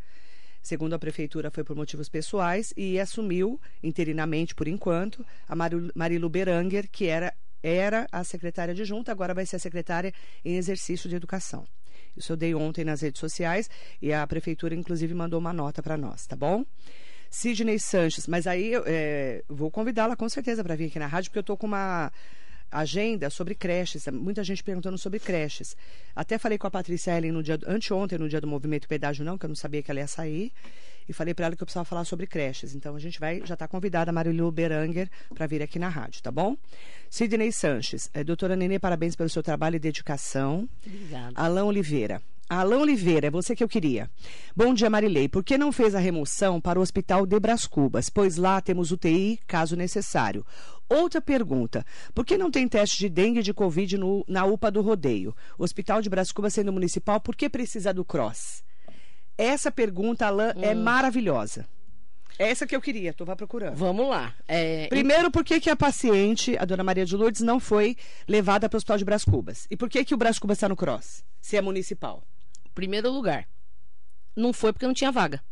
[0.59, 5.55] Segundo a prefeitura, foi por motivos pessoais e assumiu, interinamente por enquanto, a
[5.93, 10.11] Marilu Beranger, que era, era a secretária de junta, agora vai ser a secretária
[10.43, 11.63] em exercício de educação.
[12.15, 13.69] Isso eu dei ontem nas redes sociais
[14.01, 16.65] e a prefeitura, inclusive, mandou uma nota para nós, tá bom?
[17.29, 21.37] Sidney Sanches, mas aí é, vou convidá-la com certeza para vir aqui na rádio, porque
[21.37, 22.11] eu estou com uma
[22.71, 25.75] agenda sobre creches, muita gente perguntando sobre creches.
[26.15, 29.37] Até falei com a Patrícia Ellen no dia, anteontem, no dia do movimento pedágio não,
[29.37, 30.51] que eu não sabia que ela ia sair,
[31.07, 32.75] e falei para ela que eu precisava falar sobre creches.
[32.75, 36.21] Então a gente vai, já está convidada a Marilu Beranger para vir aqui na rádio,
[36.21, 36.57] tá bom?
[37.09, 40.67] Sidney Sanches, é, doutora Nenê, parabéns pelo seu trabalho e dedicação.
[40.85, 41.31] Obrigada.
[41.35, 42.21] Alain Oliveira.
[42.49, 44.09] Alain Oliveira, é você que eu queria.
[44.55, 45.27] Bom dia, Marilei.
[45.27, 48.09] Por que não fez a remoção para o Hospital de Bras Cubas?
[48.09, 50.45] Pois lá temos UTI, caso necessário.
[50.87, 54.71] Outra pergunta: por que não tem teste de dengue e de Covid no, na UPA
[54.71, 55.35] do Rodeio?
[55.57, 58.63] O Hospital de Bras Cubas sendo municipal, por que precisa do CROSS?
[59.37, 60.63] Essa pergunta, Alain, é hum.
[60.63, 61.67] é maravilhosa.
[62.39, 63.75] Essa que eu queria, tu vai procurando.
[63.75, 64.33] Vamos lá.
[64.47, 64.87] É...
[64.87, 68.75] Primeiro, por que, que a paciente, a dona Maria de Lourdes, não foi levada para
[68.75, 69.67] o Hospital de Bras Cubas?
[69.69, 72.23] E por que, que o Bras Cubas está no CROSS, se é municipal?
[72.77, 73.47] Primeiro lugar,
[74.35, 75.43] não foi porque não tinha vaga.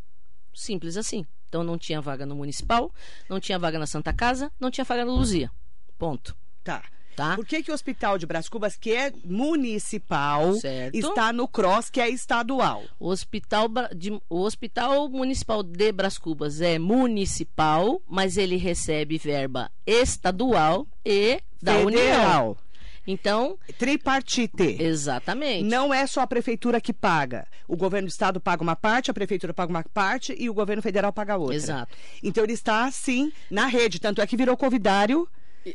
[0.54, 1.26] Simples assim.
[1.50, 2.94] Então não tinha vaga no municipal,
[3.28, 5.50] não tinha vaga na Santa Casa, não tinha vaga no Luzia.
[5.98, 6.38] Ponto.
[6.64, 6.84] Tá.
[7.16, 7.36] Tá?
[7.36, 10.94] Por que, que o Hospital de Bras Cubas, que é municipal, certo.
[10.94, 12.84] está no CROSS, que é estadual?
[13.00, 19.72] O Hospital, de, o hospital Municipal de Bras Cubas é municipal, mas ele recebe verba
[19.84, 22.50] estadual e da Federal.
[22.50, 22.65] União.
[23.08, 23.58] Então.
[23.78, 24.82] Tripartite.
[24.82, 25.64] Exatamente.
[25.64, 27.48] Não é só a prefeitura que paga.
[27.68, 30.82] O governo do estado paga uma parte, a prefeitura paga uma parte e o governo
[30.82, 31.56] federal paga outra.
[31.56, 31.96] Exato.
[32.24, 34.00] Então ele está, sim, na rede.
[34.00, 35.28] Tanto é que virou convidário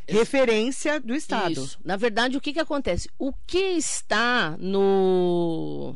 [0.07, 1.51] referência do estado.
[1.51, 1.79] Isso.
[1.83, 3.09] Na verdade, o que, que acontece?
[3.17, 5.95] O que está no.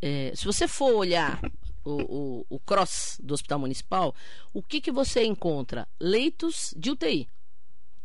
[0.00, 1.40] É, se você for olhar
[1.84, 4.14] o, o, o, cross do Hospital Municipal,
[4.52, 5.86] o que, que você encontra?
[6.00, 7.28] Leitos de UTI.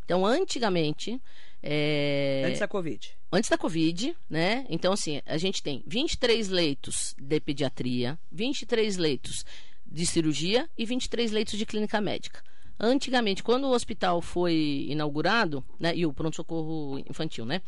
[0.03, 1.21] Então, antigamente,
[1.67, 2.43] é...
[2.45, 3.17] Antes da Covid.
[3.31, 4.67] Antes da Covid, né?
[4.69, 9.43] Então, assim, a gente tem 23 leitos de pediatria, 23 leitos
[9.83, 12.43] de cirurgia e 23 leitos de clínica médica.
[12.79, 17.61] Antigamente, quando o hospital foi inaugurado, né, e o pronto-socorro infantil, né?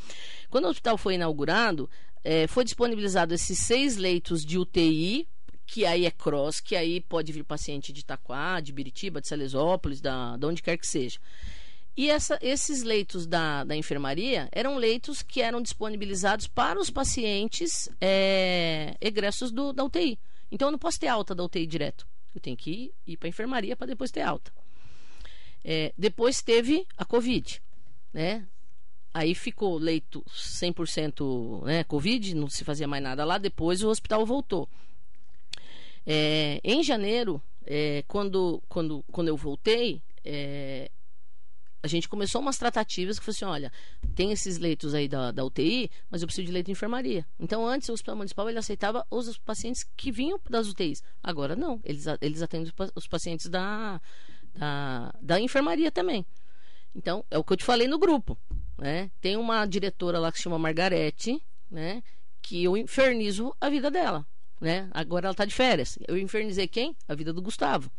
[0.50, 1.90] Quando o hospital foi inaugurado,
[2.24, 5.28] é, foi disponibilizado esses seis leitos de UTI,
[5.66, 10.02] que aí é cross, que aí pode vir paciente de Itaquá, de Biritiba, de Salesópolis,
[10.02, 11.20] da, de onde quer que seja.
[11.98, 17.90] E essa, esses leitos da, da enfermaria eram leitos que eram disponibilizados para os pacientes
[18.00, 20.20] é, egressos do, da UTI.
[20.52, 22.08] Então eu não posso ter alta da UTI direto.
[22.36, 24.54] Eu tenho que ir, ir para a enfermaria para depois ter alta.
[25.66, 27.60] É, depois teve a Covid,
[28.14, 28.48] né?
[29.12, 33.40] Aí ficou leito 100% né, Covid, não se fazia mais nada lá.
[33.40, 34.70] Depois o hospital voltou.
[36.06, 40.92] É, em janeiro, é, quando, quando, quando eu voltei, é,
[41.82, 43.72] a gente começou umas tratativas que falou assim: olha,
[44.16, 47.26] tem esses leitos aí da, da UTI, mas eu preciso de leito de enfermaria.
[47.40, 51.04] Então, antes, o Hospital Municipal ele aceitava os pacientes que vinham das UTIs.
[51.22, 51.80] Agora, não.
[51.84, 54.02] Eles, eles atendem os pacientes da,
[54.56, 56.26] da, da enfermaria também.
[56.96, 58.38] Então, é o que eu te falei no grupo.
[58.78, 59.12] Né?
[59.22, 62.02] Tem uma diretora lá que se chama Margarete, né?
[62.42, 64.26] que eu infernizo a vida dela.
[64.60, 64.90] Né?
[64.92, 65.98] Agora ela está de férias.
[66.08, 66.96] Eu infernizei quem?
[67.08, 67.92] A vida do Gustavo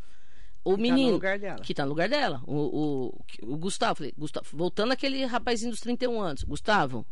[0.73, 1.21] o que menino.
[1.21, 1.57] Tá.
[1.57, 2.43] Que tá no lugar dela.
[2.47, 6.43] O, o, o Gustavo, falei, Gustavo, voltando aquele rapazinho dos 31 anos.
[6.45, 7.07] Gustavo,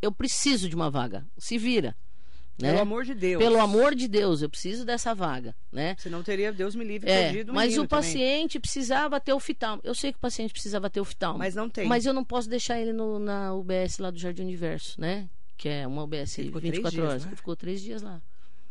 [0.00, 1.26] eu preciso de uma vaga.
[1.36, 1.96] Se vira.
[2.60, 2.70] Né?
[2.70, 3.42] Pelo amor de Deus.
[3.42, 5.94] Pelo amor de Deus, eu preciso dessa vaga, né?
[5.98, 8.62] Senão teria, Deus me livre, é, perdido Mas o paciente também.
[8.62, 9.78] precisava ter o fital.
[9.84, 11.36] Eu sei que o paciente precisava ter o fital.
[11.36, 11.86] Mas não tem.
[11.86, 15.28] Mas eu não posso deixar ele no, na UBS lá do Jardim Universo, né?
[15.54, 17.26] Que é uma UBS 24 dias, horas.
[17.26, 17.32] Né?
[17.36, 18.22] Ficou três dias lá.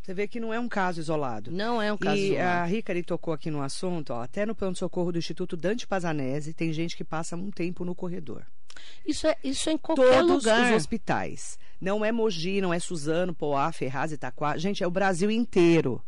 [0.05, 1.49] Você vê que não é um caso isolado.
[1.49, 2.39] Não é um caso e isolado.
[2.39, 6.53] E a Ricari tocou aqui no assunto, ó, até no pronto-socorro do Instituto Dante Pazanese,
[6.53, 8.43] tem gente que passa um tempo no corredor.
[9.03, 10.58] Isso é, isso é em qualquer Todos lugar.
[10.58, 11.58] Todos os hospitais.
[11.81, 14.56] Não é Mogi, não é Suzano, Poá, Ferraz, Itaquá.
[14.60, 15.99] Gente, é o Brasil inteiro.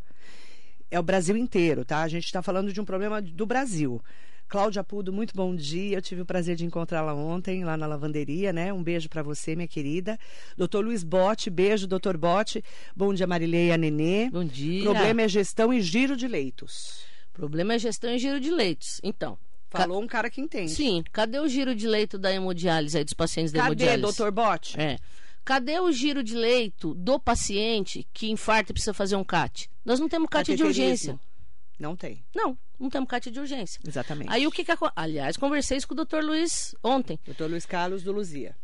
[0.92, 2.04] É o Brasil inteiro, tá?
[2.04, 4.00] A gente está falando de um problema do Brasil.
[4.48, 5.98] Cláudia Pudo, muito bom dia.
[5.98, 8.72] Eu tive o prazer de encontrá-la ontem lá na lavanderia, né?
[8.72, 10.18] Um beijo para você, minha querida.
[10.56, 12.64] Doutor Luiz Bote, beijo, doutor Bote.
[12.96, 14.30] Bom dia, Marileia Nenê.
[14.30, 14.84] Bom dia.
[14.84, 17.04] Problema é gestão e giro de leitos.
[17.34, 19.02] Problema é gestão e giro de leitos.
[19.04, 19.38] Então,
[19.70, 20.72] Falou um cara que entende.
[20.72, 21.04] Sim.
[21.12, 24.02] Cadê o giro de leito da hemodiálise aí dos pacientes da Cadê, hemodiálise?
[24.02, 24.80] Cadê, doutor Bote?
[24.80, 24.98] É.
[25.44, 29.70] Cadê o giro de leito do paciente que infarta e precisa fazer um CAT?
[29.84, 31.20] Nós não temos CAT de urgência.
[31.80, 32.24] Não tem.
[32.36, 33.80] Não, não temos CAT de urgência.
[33.88, 34.30] Exatamente.
[34.32, 36.22] Aí o que que Aliás, conversei isso com o Dr.
[36.24, 37.20] Luiz ontem.
[37.26, 38.56] Doutor Luiz Carlos do Luzia.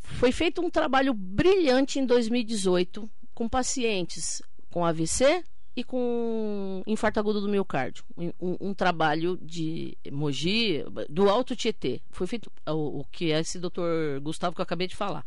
[0.00, 4.40] Foi feito um trabalho brilhante em 2018 com pacientes
[4.70, 5.44] com AVC
[5.76, 8.04] e com infarto agudo do miocárdio.
[8.16, 12.00] Um, um- um trabalho de Mogi, do Alto Tietê.
[12.10, 15.24] Foi feito o, o que é esse doutor Gustavo que eu acabei de falar.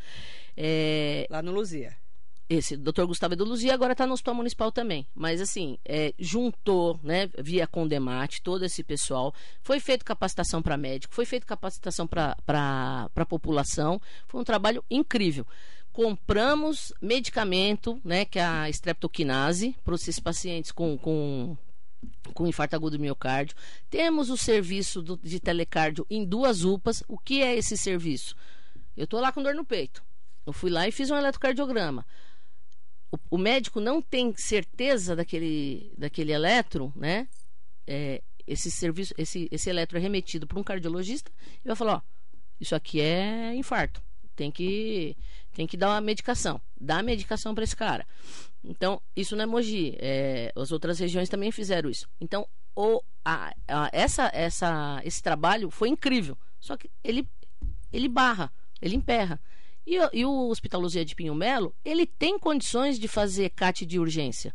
[0.57, 1.95] É, Lá no Luzia.
[2.53, 5.07] Esse doutor Gustavo Edu Luzia agora está no Hospital Municipal também.
[5.15, 9.33] Mas assim, é, juntou, né, via Condemate, todo esse pessoal.
[9.61, 12.35] Foi feito capacitação para médico, foi feito capacitação para
[13.15, 14.01] a população.
[14.27, 15.45] Foi um trabalho incrível.
[15.93, 21.57] Compramos medicamento, né, que é a streptokinase, para esses pacientes com, com
[22.33, 23.55] com infarto agudo do miocárdio.
[23.87, 27.03] Temos o serviço do- de telecárdio em duas UPAs.
[27.07, 28.35] O que é esse serviço?
[28.97, 30.03] Eu estou lá com dor no peito.
[30.47, 32.03] Eu fui lá e fiz um eletrocardiograma.
[33.11, 37.27] O, o médico não tem certeza daquele, daquele eletro, né?
[37.85, 41.31] É, esse serviço, esse, esse eletro é remetido para um cardiologista
[41.63, 42.01] e vai falar, ó,
[42.59, 44.01] isso aqui é infarto.
[44.35, 45.15] Tem que,
[45.53, 46.59] tem que dar uma medicação.
[46.79, 48.07] Dá a medicação para esse cara.
[48.63, 49.95] Então, isso não é Mogi.
[49.99, 52.07] é, as outras regiões também fizeram isso.
[52.19, 56.37] Então, o, a- a- essa, essa, esse trabalho foi incrível.
[56.59, 57.27] Só que ele,
[57.91, 58.51] ele barra,
[58.81, 59.39] ele emperra.
[59.85, 63.85] E, o- e o Hospital Luzia de Pinho Melo, ele tem condições de fazer CAT
[63.85, 64.53] de urgência.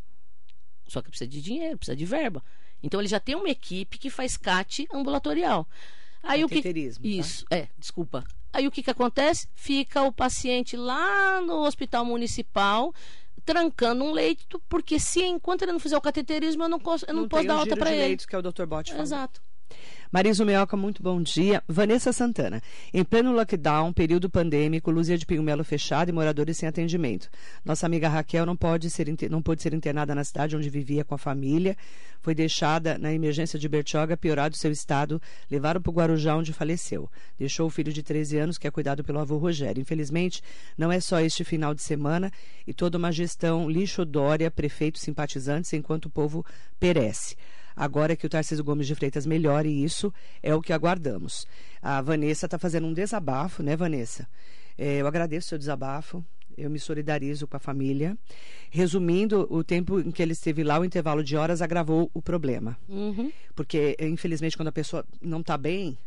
[0.87, 2.43] Só que precisa de dinheiro, precisa de verba.
[2.83, 5.67] Então, ele já tem uma equipe que faz CAT ambulatorial.
[6.23, 6.55] Aí o que
[7.03, 7.09] tá?
[7.09, 8.25] Isso, é, desculpa.
[8.53, 9.49] Aí o que que acontece?
[9.55, 12.95] Fica o paciente lá no hospital municipal
[13.45, 17.15] trancando um leito, porque se enquanto ele não fizer o cateterismo, eu não, posso, eu
[17.15, 18.01] não, posso tem dar alta para ele.
[18.03, 18.65] leitos que é o Dr.
[18.67, 18.93] Bot.
[18.93, 19.41] Exato.
[20.13, 21.63] Marisa Meoca, muito bom dia.
[21.69, 22.63] Vanessa Santana.
[22.95, 27.29] Em pleno lockdown, período pandêmico, Luzia de Pinho Melo fechada e moradores sem atendimento.
[27.65, 31.15] Nossa amiga Raquel não pode ser, não pôde ser internada na cidade onde vivia com
[31.15, 31.77] a família.
[32.21, 35.21] Foi deixada na emergência de Bertioga, piorado seu estado.
[35.51, 37.11] Levaram para o Guarujá, onde faleceu.
[37.39, 39.81] Deixou o filho de 13 anos, que é cuidado pelo avô Rogério.
[39.81, 40.43] Infelizmente,
[40.79, 42.33] não é só este final de semana
[42.67, 46.45] e toda uma gestão lixo-dória, prefeitos simpatizantes, enquanto o povo
[46.79, 47.37] perece.
[47.77, 50.13] Agora que o Tarcísio Gomes de Freitas melhore isso,
[50.43, 51.47] é o que aguardamos.
[51.83, 54.27] A Vanessa está fazendo um desabafo, né, Vanessa?
[54.79, 56.25] É, eu agradeço o seu desabafo.
[56.57, 58.17] Eu me solidarizo com a família.
[58.71, 62.79] Resumindo, o tempo em que ele esteve lá, o intervalo de horas agravou o problema.
[62.89, 63.31] Uhum.
[63.55, 65.99] Porque, infelizmente, quando a pessoa não está bem,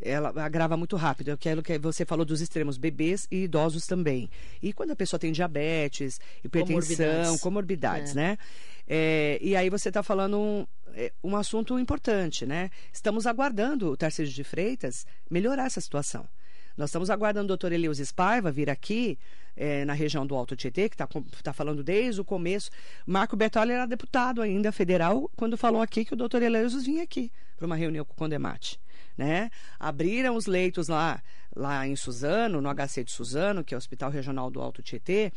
[0.00, 1.30] ela agrava muito rápido.
[1.30, 4.30] É aquilo que você falou dos extremos, bebês e idosos também.
[4.62, 7.40] E quando a pessoa tem diabetes, hipertensão, Comorbidades.
[7.40, 8.14] comorbidades, É.
[8.14, 8.38] né?
[8.94, 12.70] É, e aí você está falando um, é, um assunto importante, né?
[12.92, 16.28] Estamos aguardando o Tarcísio de Freitas melhorar essa situação.
[16.76, 19.18] Nós estamos aguardando o doutor Eleusis Paiva vir aqui
[19.56, 22.70] é, na região do Alto Tietê, que está falando desde o começo.
[23.06, 27.32] Marco Bertoli era deputado ainda federal quando falou aqui que o doutor Eleusis vinha aqui
[27.56, 28.78] para uma reunião com o Condemate.
[29.16, 29.50] Né?
[29.80, 31.22] Abriram os leitos lá,
[31.56, 35.32] lá em Suzano, no HC de Suzano, que é o Hospital Regional do Alto Tietê,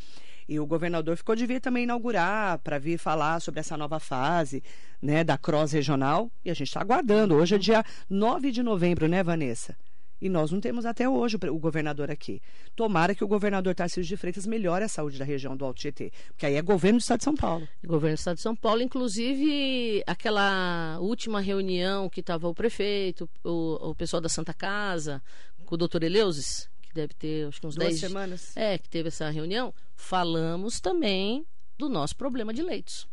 [0.48, 4.62] e o governador ficou de vir também inaugurar, para vir falar sobre essa nova fase
[5.00, 7.34] né, da Cross Regional, e a gente está aguardando.
[7.34, 9.76] Hoje é dia 9 de novembro, né, Vanessa?
[10.20, 12.40] E nós não temos até hoje o governador aqui.
[12.74, 16.10] Tomara que o governador Tarcísio de Freitas melhore a saúde da região do Alto Tietê,
[16.28, 17.68] porque aí é governo do Estado de São Paulo.
[17.84, 23.90] Governo do Estado de São Paulo, inclusive aquela última reunião que estava o prefeito, o,
[23.90, 25.22] o pessoal da Santa Casa,
[25.66, 28.56] com o doutor Eleusis, que deve ter acho que uns Duas 10 semanas.
[28.56, 31.46] É, que teve essa reunião, falamos também
[31.78, 33.06] do nosso problema de leitos.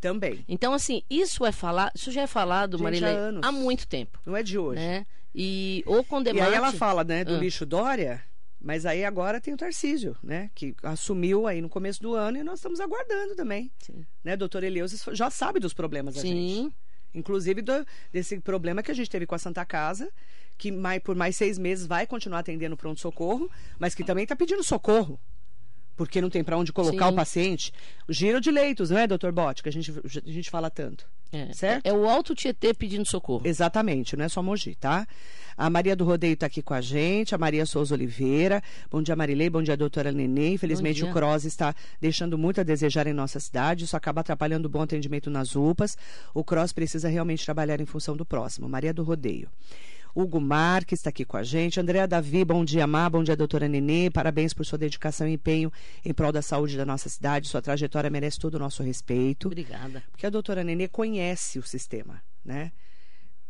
[0.00, 0.44] Também.
[0.48, 4.36] Então, assim, isso é falar, isso já é falado, Marilene, há há muito tempo, Não
[4.36, 4.80] é de hoje.
[4.80, 5.04] né?
[5.34, 6.46] E o E Condemate...
[6.48, 7.38] aí ela fala, né, do Ah.
[7.38, 8.22] lixo Dória,
[8.60, 12.44] mas aí agora tem o Tarcísio, né, que assumiu aí no começo do ano e
[12.44, 14.06] nós estamos aguardando também, Sim.
[14.22, 16.32] né, doutor Eleusis já sabe dos problemas da gente.
[16.34, 16.72] Sim,
[17.18, 20.10] Inclusive do- desse problema que a gente teve com a Santa Casa,
[20.56, 24.62] que mai- por mais seis meses vai continuar atendendo pronto-socorro, mas que também está pedindo
[24.62, 25.18] socorro.
[25.96, 27.12] Porque não tem para onde colocar Sim.
[27.12, 27.72] o paciente.
[28.06, 29.62] O giro de leitos, não é, doutor Bote?
[29.64, 31.04] Que a gente, a gente fala tanto.
[31.32, 31.86] É, Certo?
[31.86, 33.42] é o Alto Tietê pedindo socorro.
[33.44, 35.06] Exatamente, não é só Mogi, tá?
[35.56, 38.62] A Maria do Rodeio está aqui com a gente, a Maria Souza Oliveira.
[38.88, 39.50] Bom dia, Marilei.
[39.50, 40.50] Bom dia, doutora Nenê.
[40.50, 43.84] Infelizmente, o CROSS está deixando muito a desejar em nossa cidade.
[43.84, 45.96] Isso acaba atrapalhando o bom atendimento nas UPAs.
[46.32, 48.68] O CROSS precisa realmente trabalhar em função do próximo.
[48.68, 49.48] Maria do Rodeio.
[50.14, 51.78] Hugo Marques está aqui com a gente.
[51.78, 53.08] Andréa Davi, bom dia, Má.
[53.08, 54.10] Bom dia, doutora Nenê.
[54.10, 55.72] Parabéns por sua dedicação e empenho
[56.04, 57.48] em prol da saúde da nossa cidade.
[57.48, 59.46] Sua trajetória merece todo o nosso respeito.
[59.46, 60.02] Obrigada.
[60.10, 62.72] Porque a doutora Nenê conhece o sistema, né?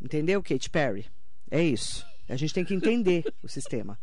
[0.00, 1.06] Entendeu, Kate Perry?
[1.50, 2.04] É isso.
[2.28, 3.98] A gente tem que entender o sistema.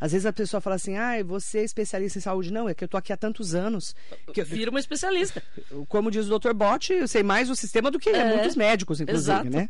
[0.00, 2.52] Às vezes a pessoa fala assim, ah, você é especialista em saúde.
[2.52, 3.94] Não, é que eu tô aqui há tantos anos.
[4.32, 5.42] Que eu, Vira uma especialista.
[5.88, 6.52] como diz o Dr.
[6.52, 9.50] Bott, eu sei mais o sistema do que É, muitos médicos, inclusive, exato.
[9.50, 9.68] né?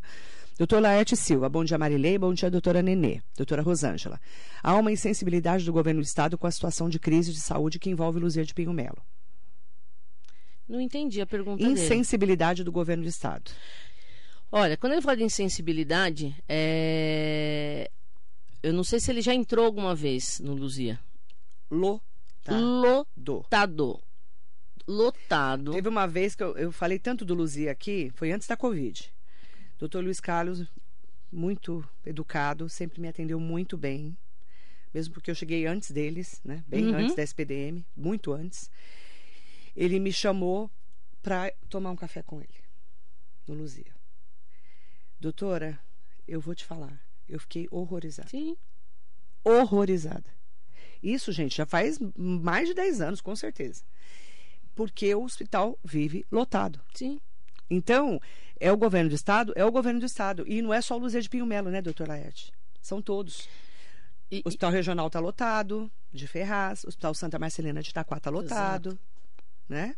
[0.56, 4.20] Doutor Laerte Silva, bom dia Marilei, bom dia doutora Nenê, doutora Rosângela.
[4.62, 7.90] Há uma insensibilidade do governo do estado com a situação de crise de saúde que
[7.90, 9.02] envolve Luzia de Pinho Melo.
[10.68, 11.72] Não entendi a pergunta dele.
[11.74, 13.50] Insensibilidade do governo do estado.
[14.50, 17.90] Olha, quando ele fala de insensibilidade, é...
[18.62, 21.00] eu não sei se ele já entrou alguma vez no Luzia.
[21.68, 22.00] Lo.
[22.44, 22.56] Tá.
[22.56, 23.06] Do.
[23.16, 24.00] Lotado.
[24.86, 25.72] Lotado.
[25.72, 29.13] Teve uma vez que eu, eu falei tanto do Luzia aqui, foi antes da Covid.
[29.84, 30.66] Doutor Luiz Carlos,
[31.30, 34.16] muito educado, sempre me atendeu muito bem.
[34.94, 36.64] Mesmo porque eu cheguei antes deles, né?
[36.66, 36.94] Bem Uhum.
[37.00, 38.70] antes da SPDM, muito antes.
[39.76, 40.70] Ele me chamou
[41.22, 42.54] para tomar um café com ele,
[43.46, 43.94] no Luzia.
[45.20, 45.78] Doutora,
[46.26, 48.30] eu vou te falar, eu fiquei horrorizada.
[48.30, 48.56] Sim.
[49.44, 50.30] Horrorizada.
[51.02, 53.84] Isso, gente, já faz mais de 10 anos, com certeza.
[54.74, 56.80] Porque o hospital vive lotado.
[56.94, 57.20] Sim.
[57.70, 58.20] Então,
[58.60, 59.52] é o governo do estado?
[59.56, 60.44] É o governo do estado.
[60.46, 62.52] E não é só o Luzia de Pinho Melo, né, doutor Laerte?
[62.82, 63.48] São todos.
[64.30, 66.84] E- O Hospital Regional está lotado, de Ferraz.
[66.84, 68.98] O Hospital Santa Marcelina de Itaquá está lotado.
[69.68, 69.96] Né?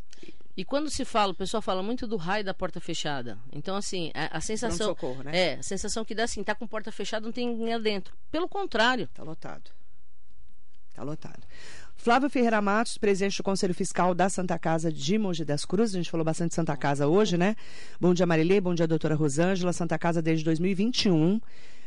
[0.56, 3.38] E quando se fala, o pessoal fala muito do raio da porta fechada.
[3.52, 4.94] Então, assim, a, a sensação.
[4.94, 5.36] Pronto-socorro, né?
[5.36, 8.16] É, a sensação que dá assim, tá com porta fechada, não tem ninguém dentro.
[8.30, 9.04] Pelo contrário.
[9.04, 9.70] Está lotado.
[10.88, 11.42] Está lotado.
[11.96, 15.94] Flávio Ferreira Matos, presidente do Conselho Fiscal da Santa Casa de Mogi das Cruzes.
[15.94, 17.56] A gente falou bastante de Santa Casa hoje, né?
[18.00, 18.60] Bom dia, Marilê.
[18.60, 19.72] Bom dia, doutora Rosângela.
[19.72, 21.40] Santa Casa, desde 2021,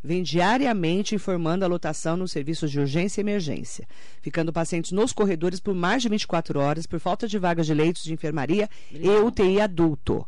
[0.03, 3.87] vem diariamente informando a lotação nos serviços de urgência e emergência,
[4.21, 8.03] ficando pacientes nos corredores por mais de 24 horas por falta de vagas de leitos
[8.03, 10.25] de enfermaria e UTI adulto.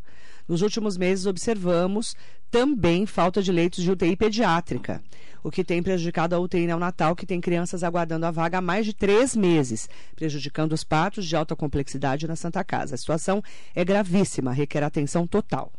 [0.51, 2.13] Nos últimos meses, observamos
[2.51, 5.01] também falta de leitos de UTI pediátrica,
[5.41, 8.85] o que tem prejudicado a UTI neonatal, que tem crianças aguardando a vaga há mais
[8.85, 12.95] de três meses, prejudicando os partos de alta complexidade na Santa Casa.
[12.95, 13.41] A situação
[13.73, 15.71] é gravíssima, requer atenção total.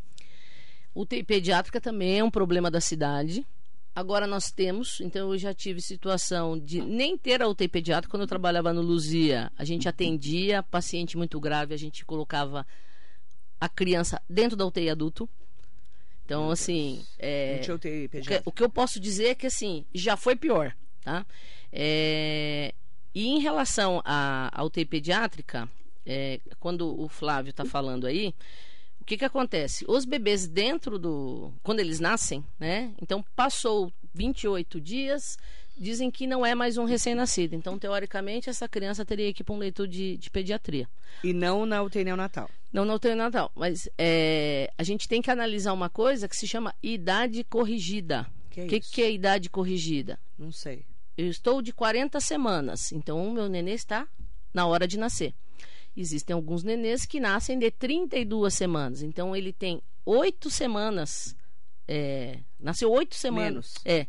[0.95, 3.45] UTI pediátrica também é um problema da cidade.
[3.95, 8.09] Agora nós temos, então eu já tive situação de nem ter a UTI pediátrica.
[8.09, 12.65] Quando eu trabalhava no Luzia, a gente atendia paciente muito grave, a gente colocava
[13.59, 15.29] a criança dentro da UTI adulto.
[16.25, 20.15] Então, assim, é, UTI o que, o que eu posso dizer é que assim, já
[20.15, 20.73] foi pior,
[21.03, 21.25] tá?
[21.71, 22.73] É,
[23.13, 25.69] e em relação à, à UTI pediátrica,
[26.05, 28.33] é, quando o Flávio está falando aí,
[29.01, 29.83] o que que acontece?
[29.87, 31.51] Os bebês dentro do...
[31.61, 32.93] Quando eles nascem, né?
[33.01, 35.37] Então, passou 28 dias,
[35.77, 37.55] dizem que não é mais um recém-nascido.
[37.55, 40.87] Então, teoricamente, essa criança teria que ir para um leito de, de pediatria.
[41.23, 42.49] E não na UTI neonatal.
[42.71, 46.47] Não no UTI Natal, mas é, a gente tem que analisar uma coisa que se
[46.47, 48.25] chama idade corrigida.
[48.49, 48.91] Que é O que, isso?
[48.91, 50.19] que é idade corrigida?
[50.37, 50.83] Não sei.
[51.15, 54.07] Eu estou de 40 semanas, então o meu nenê está
[54.51, 55.35] na hora de nascer.
[55.95, 61.35] Existem alguns nenês que nascem de 32 semanas, então ele tem oito semanas.
[61.87, 63.51] é, nasceu oito semanas.
[63.51, 63.73] Menos.
[63.85, 64.07] É,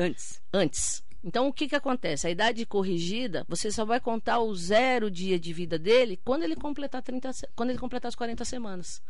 [0.00, 0.40] Antes.
[0.52, 1.02] antes.
[1.22, 2.26] Então, o que, que acontece?
[2.26, 6.56] A idade corrigida, você só vai contar o zero dia de vida dele quando ele
[6.56, 9.02] completar 30, se- quando ele completar as 40 semanas.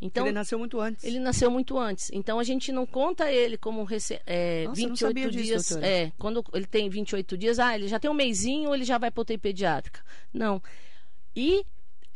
[0.00, 1.04] Então, ele nasceu muito antes.
[1.04, 2.10] ele nasceu muito antes.
[2.12, 4.20] Então a gente não conta ele como rece...
[4.26, 5.68] é, Nossa, eu não 28 sabia disso, dias.
[5.68, 5.86] doutora.
[5.90, 8.98] é, quando ele tem 28 dias, ah, ele já tem um mêsinho ou ele já
[8.98, 10.00] vai para UTI pediátrica.
[10.34, 10.62] Não.
[11.34, 11.64] E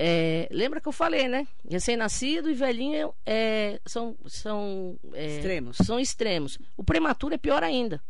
[0.03, 1.47] é, lembra que eu falei, né?
[1.69, 5.77] Recém-nascido e velhinho é, são, são, é, Extremos.
[5.85, 6.59] são extremos.
[6.75, 8.01] O prematuro é pior ainda.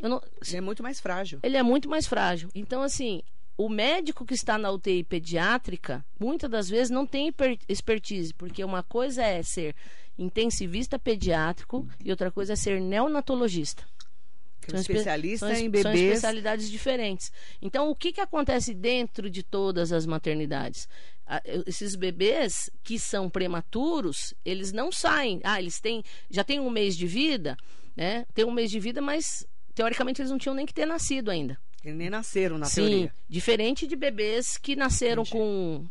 [0.00, 1.40] Não- Ele é muito mais frágil.
[1.42, 2.48] ele é muito mais frágil.
[2.54, 3.22] Então, assim,
[3.56, 7.32] o médico que está na UTI pediátrica, muitas das vezes não tem
[7.68, 9.74] expertise, porque uma coisa é ser
[10.18, 13.82] intensivista pediátrico e outra coisa é ser neonatologista.
[14.60, 15.96] Que é São espe- especialista são, em São bebês.
[16.00, 17.32] especialidades diferentes.
[17.60, 20.88] Então, o que, que acontece dentro de todas as maternidades?
[21.66, 25.40] Esses bebês que são prematuros, eles não saem.
[25.44, 27.56] Ah, eles têm, já têm um mês de vida,
[27.96, 28.26] né?
[28.34, 31.58] Tem um mês de vida, mas teoricamente eles não tinham nem que ter nascido ainda.
[31.84, 33.12] Eles nem nasceram, na Sim, teoria.
[33.28, 35.36] diferente de bebês que nasceram Entendi.
[35.36, 35.84] com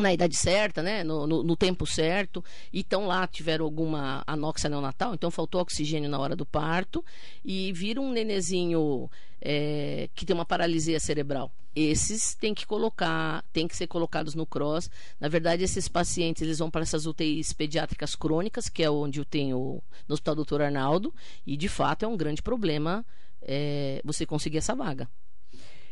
[0.00, 4.68] na idade certa, né, no, no- no tempo certo, e estão lá, tiveram alguma anóxia
[4.70, 7.04] neonatal, então faltou oxigênio na hora do parto,
[7.44, 11.50] e viram um nenezinho é, que tem uma paralisia cerebral.
[11.74, 14.90] Esses têm que colocar, têm que ser colocados no cross.
[15.20, 19.24] Na verdade, esses pacientes eles vão para essas UTIs pediátricas crônicas, que é onde eu
[19.24, 21.14] tenho no Hospital Doutor Arnaldo,
[21.46, 23.06] e de fato é um grande problema
[23.40, 25.08] é, você conseguir essa vaga.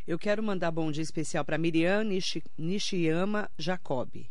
[0.09, 4.31] Eu quero mandar bom dia especial para Miriam Nishi- Nishiyama Jacobi.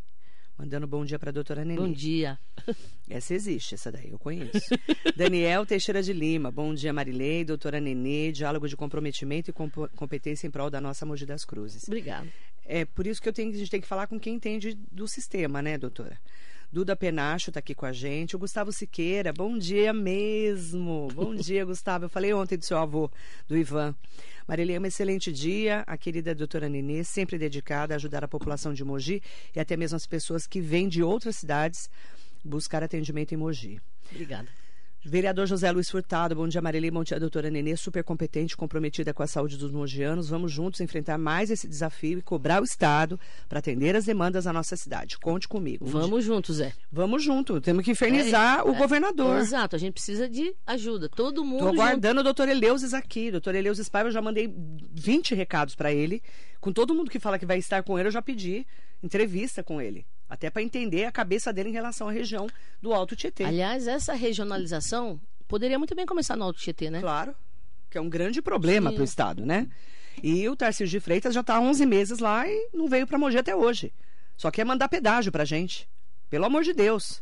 [0.58, 1.80] Mandando bom dia para a doutora Nenê.
[1.80, 2.40] Bom dia.
[3.08, 4.60] Essa existe, essa daí eu conheço.
[5.16, 6.52] Daniel Teixeira de Lima.
[6.52, 8.32] Bom dia, Marilei, doutora Nenê.
[8.32, 9.54] Diálogo de comprometimento e
[9.96, 11.84] competência em prol da nossa Mogi das Cruzes.
[11.84, 12.28] Obrigada.
[12.66, 15.62] É por isso que tenho, a gente tem que falar com quem entende do sistema,
[15.62, 16.20] né, doutora?
[16.72, 18.36] Duda Penacho está aqui com a gente.
[18.36, 21.08] O Gustavo Siqueira, bom dia mesmo.
[21.14, 22.06] Bom dia, Gustavo.
[22.06, 23.10] Eu falei ontem do seu avô,
[23.48, 23.96] do Ivan.
[24.46, 25.84] Marilê, um excelente dia.
[25.88, 29.22] A querida doutora Nenê, sempre dedicada a ajudar a população de Mogi
[29.56, 31.90] e até mesmo as pessoas que vêm de outras cidades
[32.44, 33.80] buscar atendimento em Mogi.
[34.12, 34.48] Obrigada.
[35.06, 39.24] Vereador José Luiz Furtado, bom dia, Marilei, bom dia, doutora Nenê, super competente, comprometida com
[39.24, 40.28] a saúde dos mogianos.
[40.28, 44.52] Vamos juntos enfrentar mais esse desafio e cobrar o Estado para atender as demandas da
[44.52, 45.18] nossa cidade.
[45.18, 45.86] Conte comigo.
[45.86, 46.74] Vamos juntos, Zé.
[46.92, 49.38] Vamos junto, temos que infernizar é, o é, governador.
[49.40, 53.32] Exato, a gente precisa de ajuda, todo mundo Estou aguardando o doutor Eleusis aqui.
[53.32, 54.54] Doutor Eleusis Paiva, eu já mandei
[54.92, 56.22] 20 recados para ele.
[56.60, 58.66] Com todo mundo que fala que vai estar com ele, eu já pedi
[59.02, 60.06] entrevista com ele.
[60.30, 62.48] Até para entender a cabeça dele em relação à região
[62.82, 63.44] do Alto Tietê.
[63.44, 67.00] Aliás, essa regionalização poderia muito bem começar no Alto Tietê, né?
[67.00, 67.34] Claro,
[67.90, 69.68] que é um grande problema para o Estado, né?
[70.22, 73.18] E o Tarcísio de Freitas já está há 11 meses lá e não veio para
[73.18, 73.94] Mogi até hoje.
[74.36, 75.88] Só quer mandar pedágio para gente.
[76.30, 77.22] Pelo amor de Deus.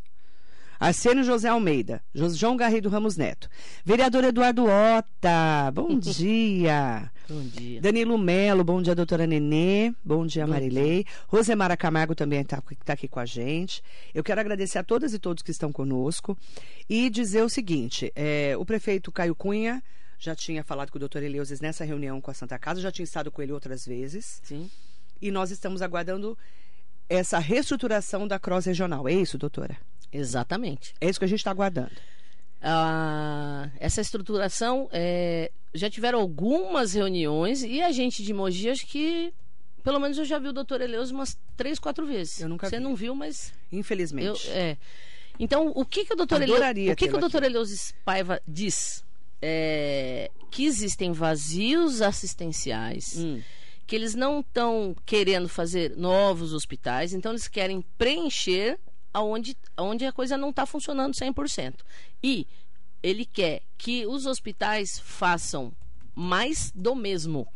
[0.79, 3.49] Arsênio José Almeida, João Garrido Ramos Neto.
[3.83, 7.09] Vereador Eduardo Ota, bom dia.
[7.27, 7.81] Bom dia.
[7.81, 9.93] Danilo Melo, bom dia, doutora Nenê.
[10.03, 11.03] Bom dia, bom Marilei.
[11.03, 11.13] Dia.
[11.27, 13.83] Rosemara Camargo também está tá aqui com a gente.
[14.13, 16.37] Eu quero agradecer a todas e todos que estão conosco
[16.89, 19.83] e dizer o seguinte: é, o prefeito Caio Cunha
[20.17, 23.03] já tinha falado com o doutor Eleusis nessa reunião com a Santa Casa, já tinha
[23.03, 24.41] estado com ele outras vezes.
[24.43, 24.69] Sim.
[25.21, 26.37] E nós estamos aguardando
[27.07, 29.07] essa reestruturação da Cross Regional.
[29.07, 29.77] É isso, doutora?
[30.11, 30.93] Exatamente.
[30.99, 31.91] É isso que a gente está aguardando.
[32.61, 39.33] Ah, essa estruturação, é, já tiveram algumas reuniões e a gente de Mogi, acho que
[39.83, 42.41] pelo menos eu já vi o doutor Eleus umas três, quatro vezes.
[42.41, 42.83] Eu nunca Você vi.
[42.83, 43.53] não viu, mas.
[43.71, 44.47] Infelizmente.
[44.47, 44.77] Eu, é.
[45.39, 46.59] Então, o que, que o doutor Eleus.
[46.91, 49.03] O que, que o doutor Eleus Paiva diz?
[49.41, 53.17] É, que existem vazios assistenciais.
[53.17, 53.41] Hum.
[53.85, 58.79] Que eles não estão querendo fazer novos hospitais, então eles querem preencher
[59.13, 61.75] aonde, aonde a coisa não está funcionando 100%.
[62.23, 62.47] E
[63.05, 65.71] ele quer que os hospitais façam
[66.15, 67.47] mais do mesmo.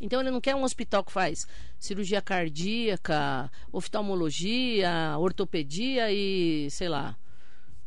[0.00, 1.46] Então ele não quer um hospital que faz
[1.78, 7.16] cirurgia cardíaca, oftalmologia, ortopedia e, sei lá,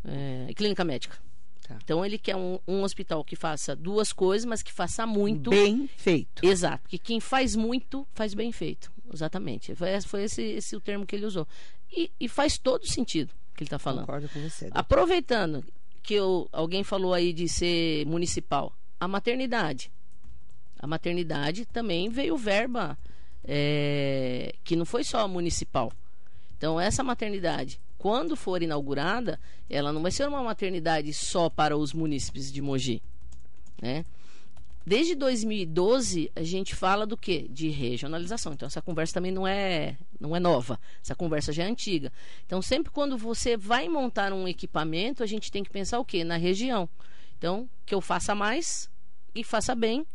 [0.05, 1.17] é, clínica médica.
[1.61, 1.77] Tá.
[1.83, 5.49] Então ele quer um, um, hospital que faça duas coisas, mas que faça muito.
[5.49, 6.45] Bem feito.
[6.45, 6.83] Exato.
[6.83, 8.89] Porque quem faz muito, faz bem feito.
[9.13, 9.75] Exatamente.
[9.75, 11.45] Foi, foi esse, esse o termo que ele usou.
[11.91, 14.05] E, e faz todo sentido que ele está falando.
[14.05, 14.65] Concordo com você.
[14.65, 14.79] Doutor.
[14.79, 15.65] Aproveitando
[16.09, 19.91] que eu, alguém falou aí de ser municipal, a maternidade.
[20.79, 22.97] A maternidade também veio verba
[23.45, 25.93] é, que não foi só municipal.
[26.57, 29.39] Então, essa maternidade, quando for inaugurada,
[29.69, 33.03] ela não vai ser uma maternidade só para os munícipes de Mogi.
[33.79, 34.03] Né?
[34.89, 37.45] Desde 2012, a gente fala do quê?
[37.47, 38.53] De regionalização.
[38.53, 40.79] Então, essa conversa também não é, não é nova.
[40.99, 42.11] Essa conversa já é antiga.
[42.43, 46.23] Então, sempre quando você vai montar um equipamento, a gente tem que pensar o quê?
[46.23, 46.89] Na região.
[47.37, 48.89] Então, que eu faça mais
[49.35, 50.07] e faça bem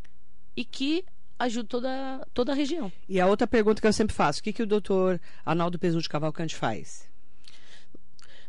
[0.57, 1.05] e que
[1.39, 2.91] ajude toda, toda a região.
[3.07, 6.01] E a outra pergunta que eu sempre faço: o que, que o doutor Arnaldo Pesu
[6.01, 7.09] de Cavalcante faz?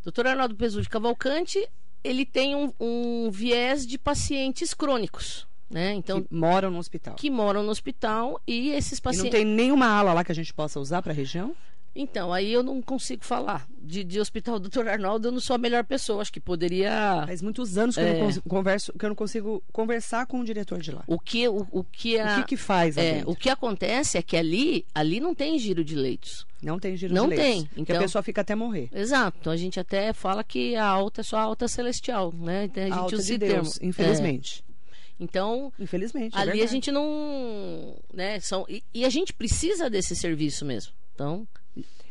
[0.02, 1.68] Doutor Arnaldo Pesu de Cavalcante,
[2.02, 5.46] ele tem um, um viés de pacientes crônicos.
[5.68, 5.94] Né?
[5.94, 7.14] Então, que moram no hospital.
[7.14, 9.32] Que moram no hospital e esses pacientes.
[9.32, 11.54] E não tem nenhuma ala lá que a gente possa usar para a região?
[11.96, 13.66] Então, aí eu não consigo falar.
[13.80, 16.20] De, de hospital doutor Arnaldo, eu não sou a melhor pessoa.
[16.20, 17.24] Acho que poderia.
[17.26, 18.20] Faz muitos anos que, é...
[18.20, 21.02] eu, não converso, que eu não consigo conversar com o diretor de lá.
[21.06, 22.34] O que, o, o que, a...
[22.34, 22.96] o que, que faz?
[22.96, 26.46] É, o que acontece é que ali, ali não tem giro de leitos.
[26.62, 27.54] Não tem giro não de leitos.
[27.54, 27.82] Não tem.
[27.82, 28.88] Então, a pessoa fica até morrer.
[28.92, 29.38] Exato.
[29.40, 32.32] Então a gente até fala que a alta é só a alta celestial.
[32.36, 32.64] Né?
[32.64, 33.88] Então, a gente a alta usa de Deus, termo.
[33.88, 34.62] infelizmente.
[34.62, 34.65] É.
[35.18, 36.68] Então, infelizmente, é ali verdade.
[36.68, 40.92] a gente não, né, são e, e, a gente precisa desse serviço mesmo.
[41.14, 41.48] Então,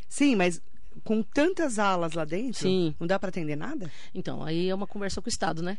[0.10, 0.60] sim, mas
[1.03, 2.95] com tantas alas lá dentro, sim.
[2.99, 3.91] não dá para atender nada?
[4.14, 5.78] Então, aí é uma conversa com o Estado, né?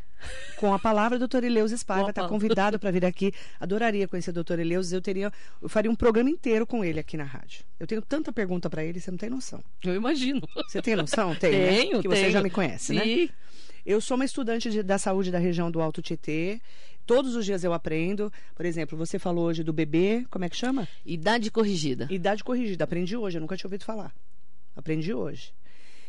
[0.57, 3.33] Com a palavra, doutor Eleus Espaiva está convidado para vir aqui.
[3.59, 4.93] Adoraria conhecer o doutor Eleus.
[4.93, 7.65] Eu teria, eu faria um programa inteiro com ele aqui na rádio.
[7.81, 9.63] Eu tenho tanta pergunta para ele, você não tem noção.
[9.83, 10.43] Eu imagino.
[10.69, 11.35] Você tem noção?
[11.35, 12.03] Tem, tenho, né?
[12.03, 12.15] Que tenho.
[12.15, 12.95] você já me conhece, sim.
[12.95, 13.29] né?
[13.85, 16.61] Eu sou uma estudante de, da saúde da região do Alto Tietê.
[17.07, 18.33] Todos os dias eu aprendo.
[18.55, 20.89] Por exemplo, você falou hoje do bebê, como é que chama?
[21.05, 22.09] Idade corrigida.
[22.11, 22.85] Idade corrigida.
[22.85, 24.13] Aprendi hoje, eu nunca tinha ouvido falar.
[24.75, 25.55] Aprendi hoje.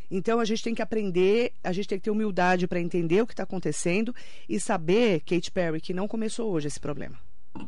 [0.10, 3.28] Então a gente tem que aprender, a gente tem que ter humildade para entender o
[3.28, 4.16] que está acontecendo
[4.48, 7.20] e saber, Kate Perry, que não começou hoje esse problema.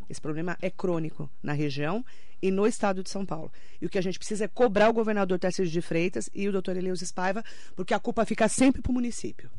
[0.10, 2.04] Esse problema é crônico na região
[2.42, 3.52] e no estado de São Paulo.
[3.82, 6.52] E o que a gente precisa é cobrar o governador Tarcísio de Freitas e o
[6.52, 7.44] doutor Eleus Spaiva,
[7.76, 9.50] porque a culpa fica sempre para o município.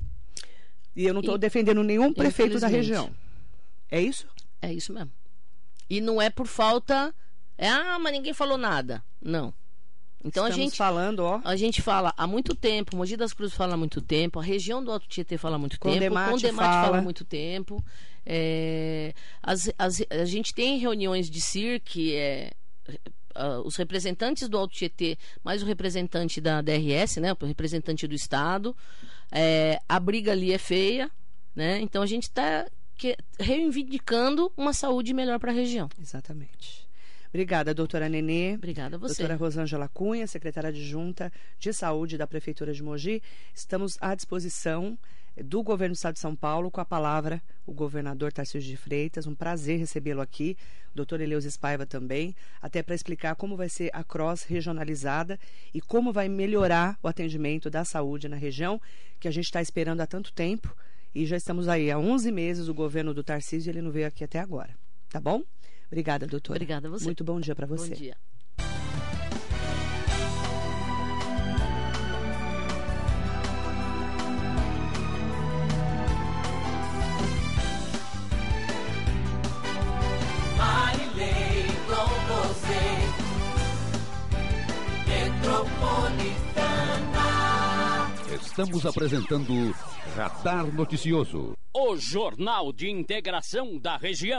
[0.97, 3.11] E eu não estou defendendo nenhum prefeito da região.
[3.91, 4.27] É isso?
[4.63, 5.13] É isso mesmo.
[5.89, 7.15] E não é por falta.
[7.59, 9.03] É, ah, mas ninguém falou nada.
[9.21, 9.53] Não.
[10.23, 11.41] Então Estamos a gente falando, ó.
[11.45, 14.85] A gente fala há muito tempo, Mogi das Cruzes fala há muito tempo, a região
[14.85, 16.85] do Alto Tietê fala há muito Condemate tempo, Condemate fala.
[16.85, 17.85] fala há muito tempo.
[18.25, 22.53] É, as, as, a gente tem reuniões de CIR que é
[23.35, 28.15] uh, os representantes do Alto Tietê, mais o representante da DRS, né, o representante do
[28.15, 28.77] Estado.
[29.33, 31.11] É, a briga ali é feia,
[31.55, 31.81] né?
[31.81, 32.67] Então a gente está
[33.39, 35.89] reivindicando uma saúde melhor para a região.
[36.01, 36.89] Exatamente.
[37.29, 38.55] Obrigada, doutora Nenê.
[38.55, 39.23] Obrigada a você.
[39.23, 43.23] Doutora Rosângela Cunha, secretária adjunta de saúde da Prefeitura de Mogi.
[43.55, 44.99] Estamos à disposição
[45.37, 49.29] do governo do Estado de São Paulo, com a palavra o governador Tarcísio de Freitas.
[49.29, 50.57] Um prazer recebê-lo aqui,
[50.93, 55.39] doutor Eleus Espaiva também, até para explicar como vai ser a cross regionalizada
[55.73, 58.81] e como vai melhorar o atendimento da saúde na região,
[59.21, 60.75] que a gente está esperando há tanto tempo.
[61.15, 64.07] E já estamos aí há 11 meses o governo do Tarcísio e ele não veio
[64.07, 64.75] aqui até agora.
[65.09, 65.43] Tá bom?
[65.89, 66.57] Obrigada, doutora.
[66.57, 67.05] Obrigada a você.
[67.05, 67.91] Muito bom dia para você.
[67.91, 68.17] Bom dia.
[88.61, 89.75] Estamos apresentando
[90.15, 91.55] Radar Noticioso.
[91.75, 94.39] O Jornal de Integração da Região.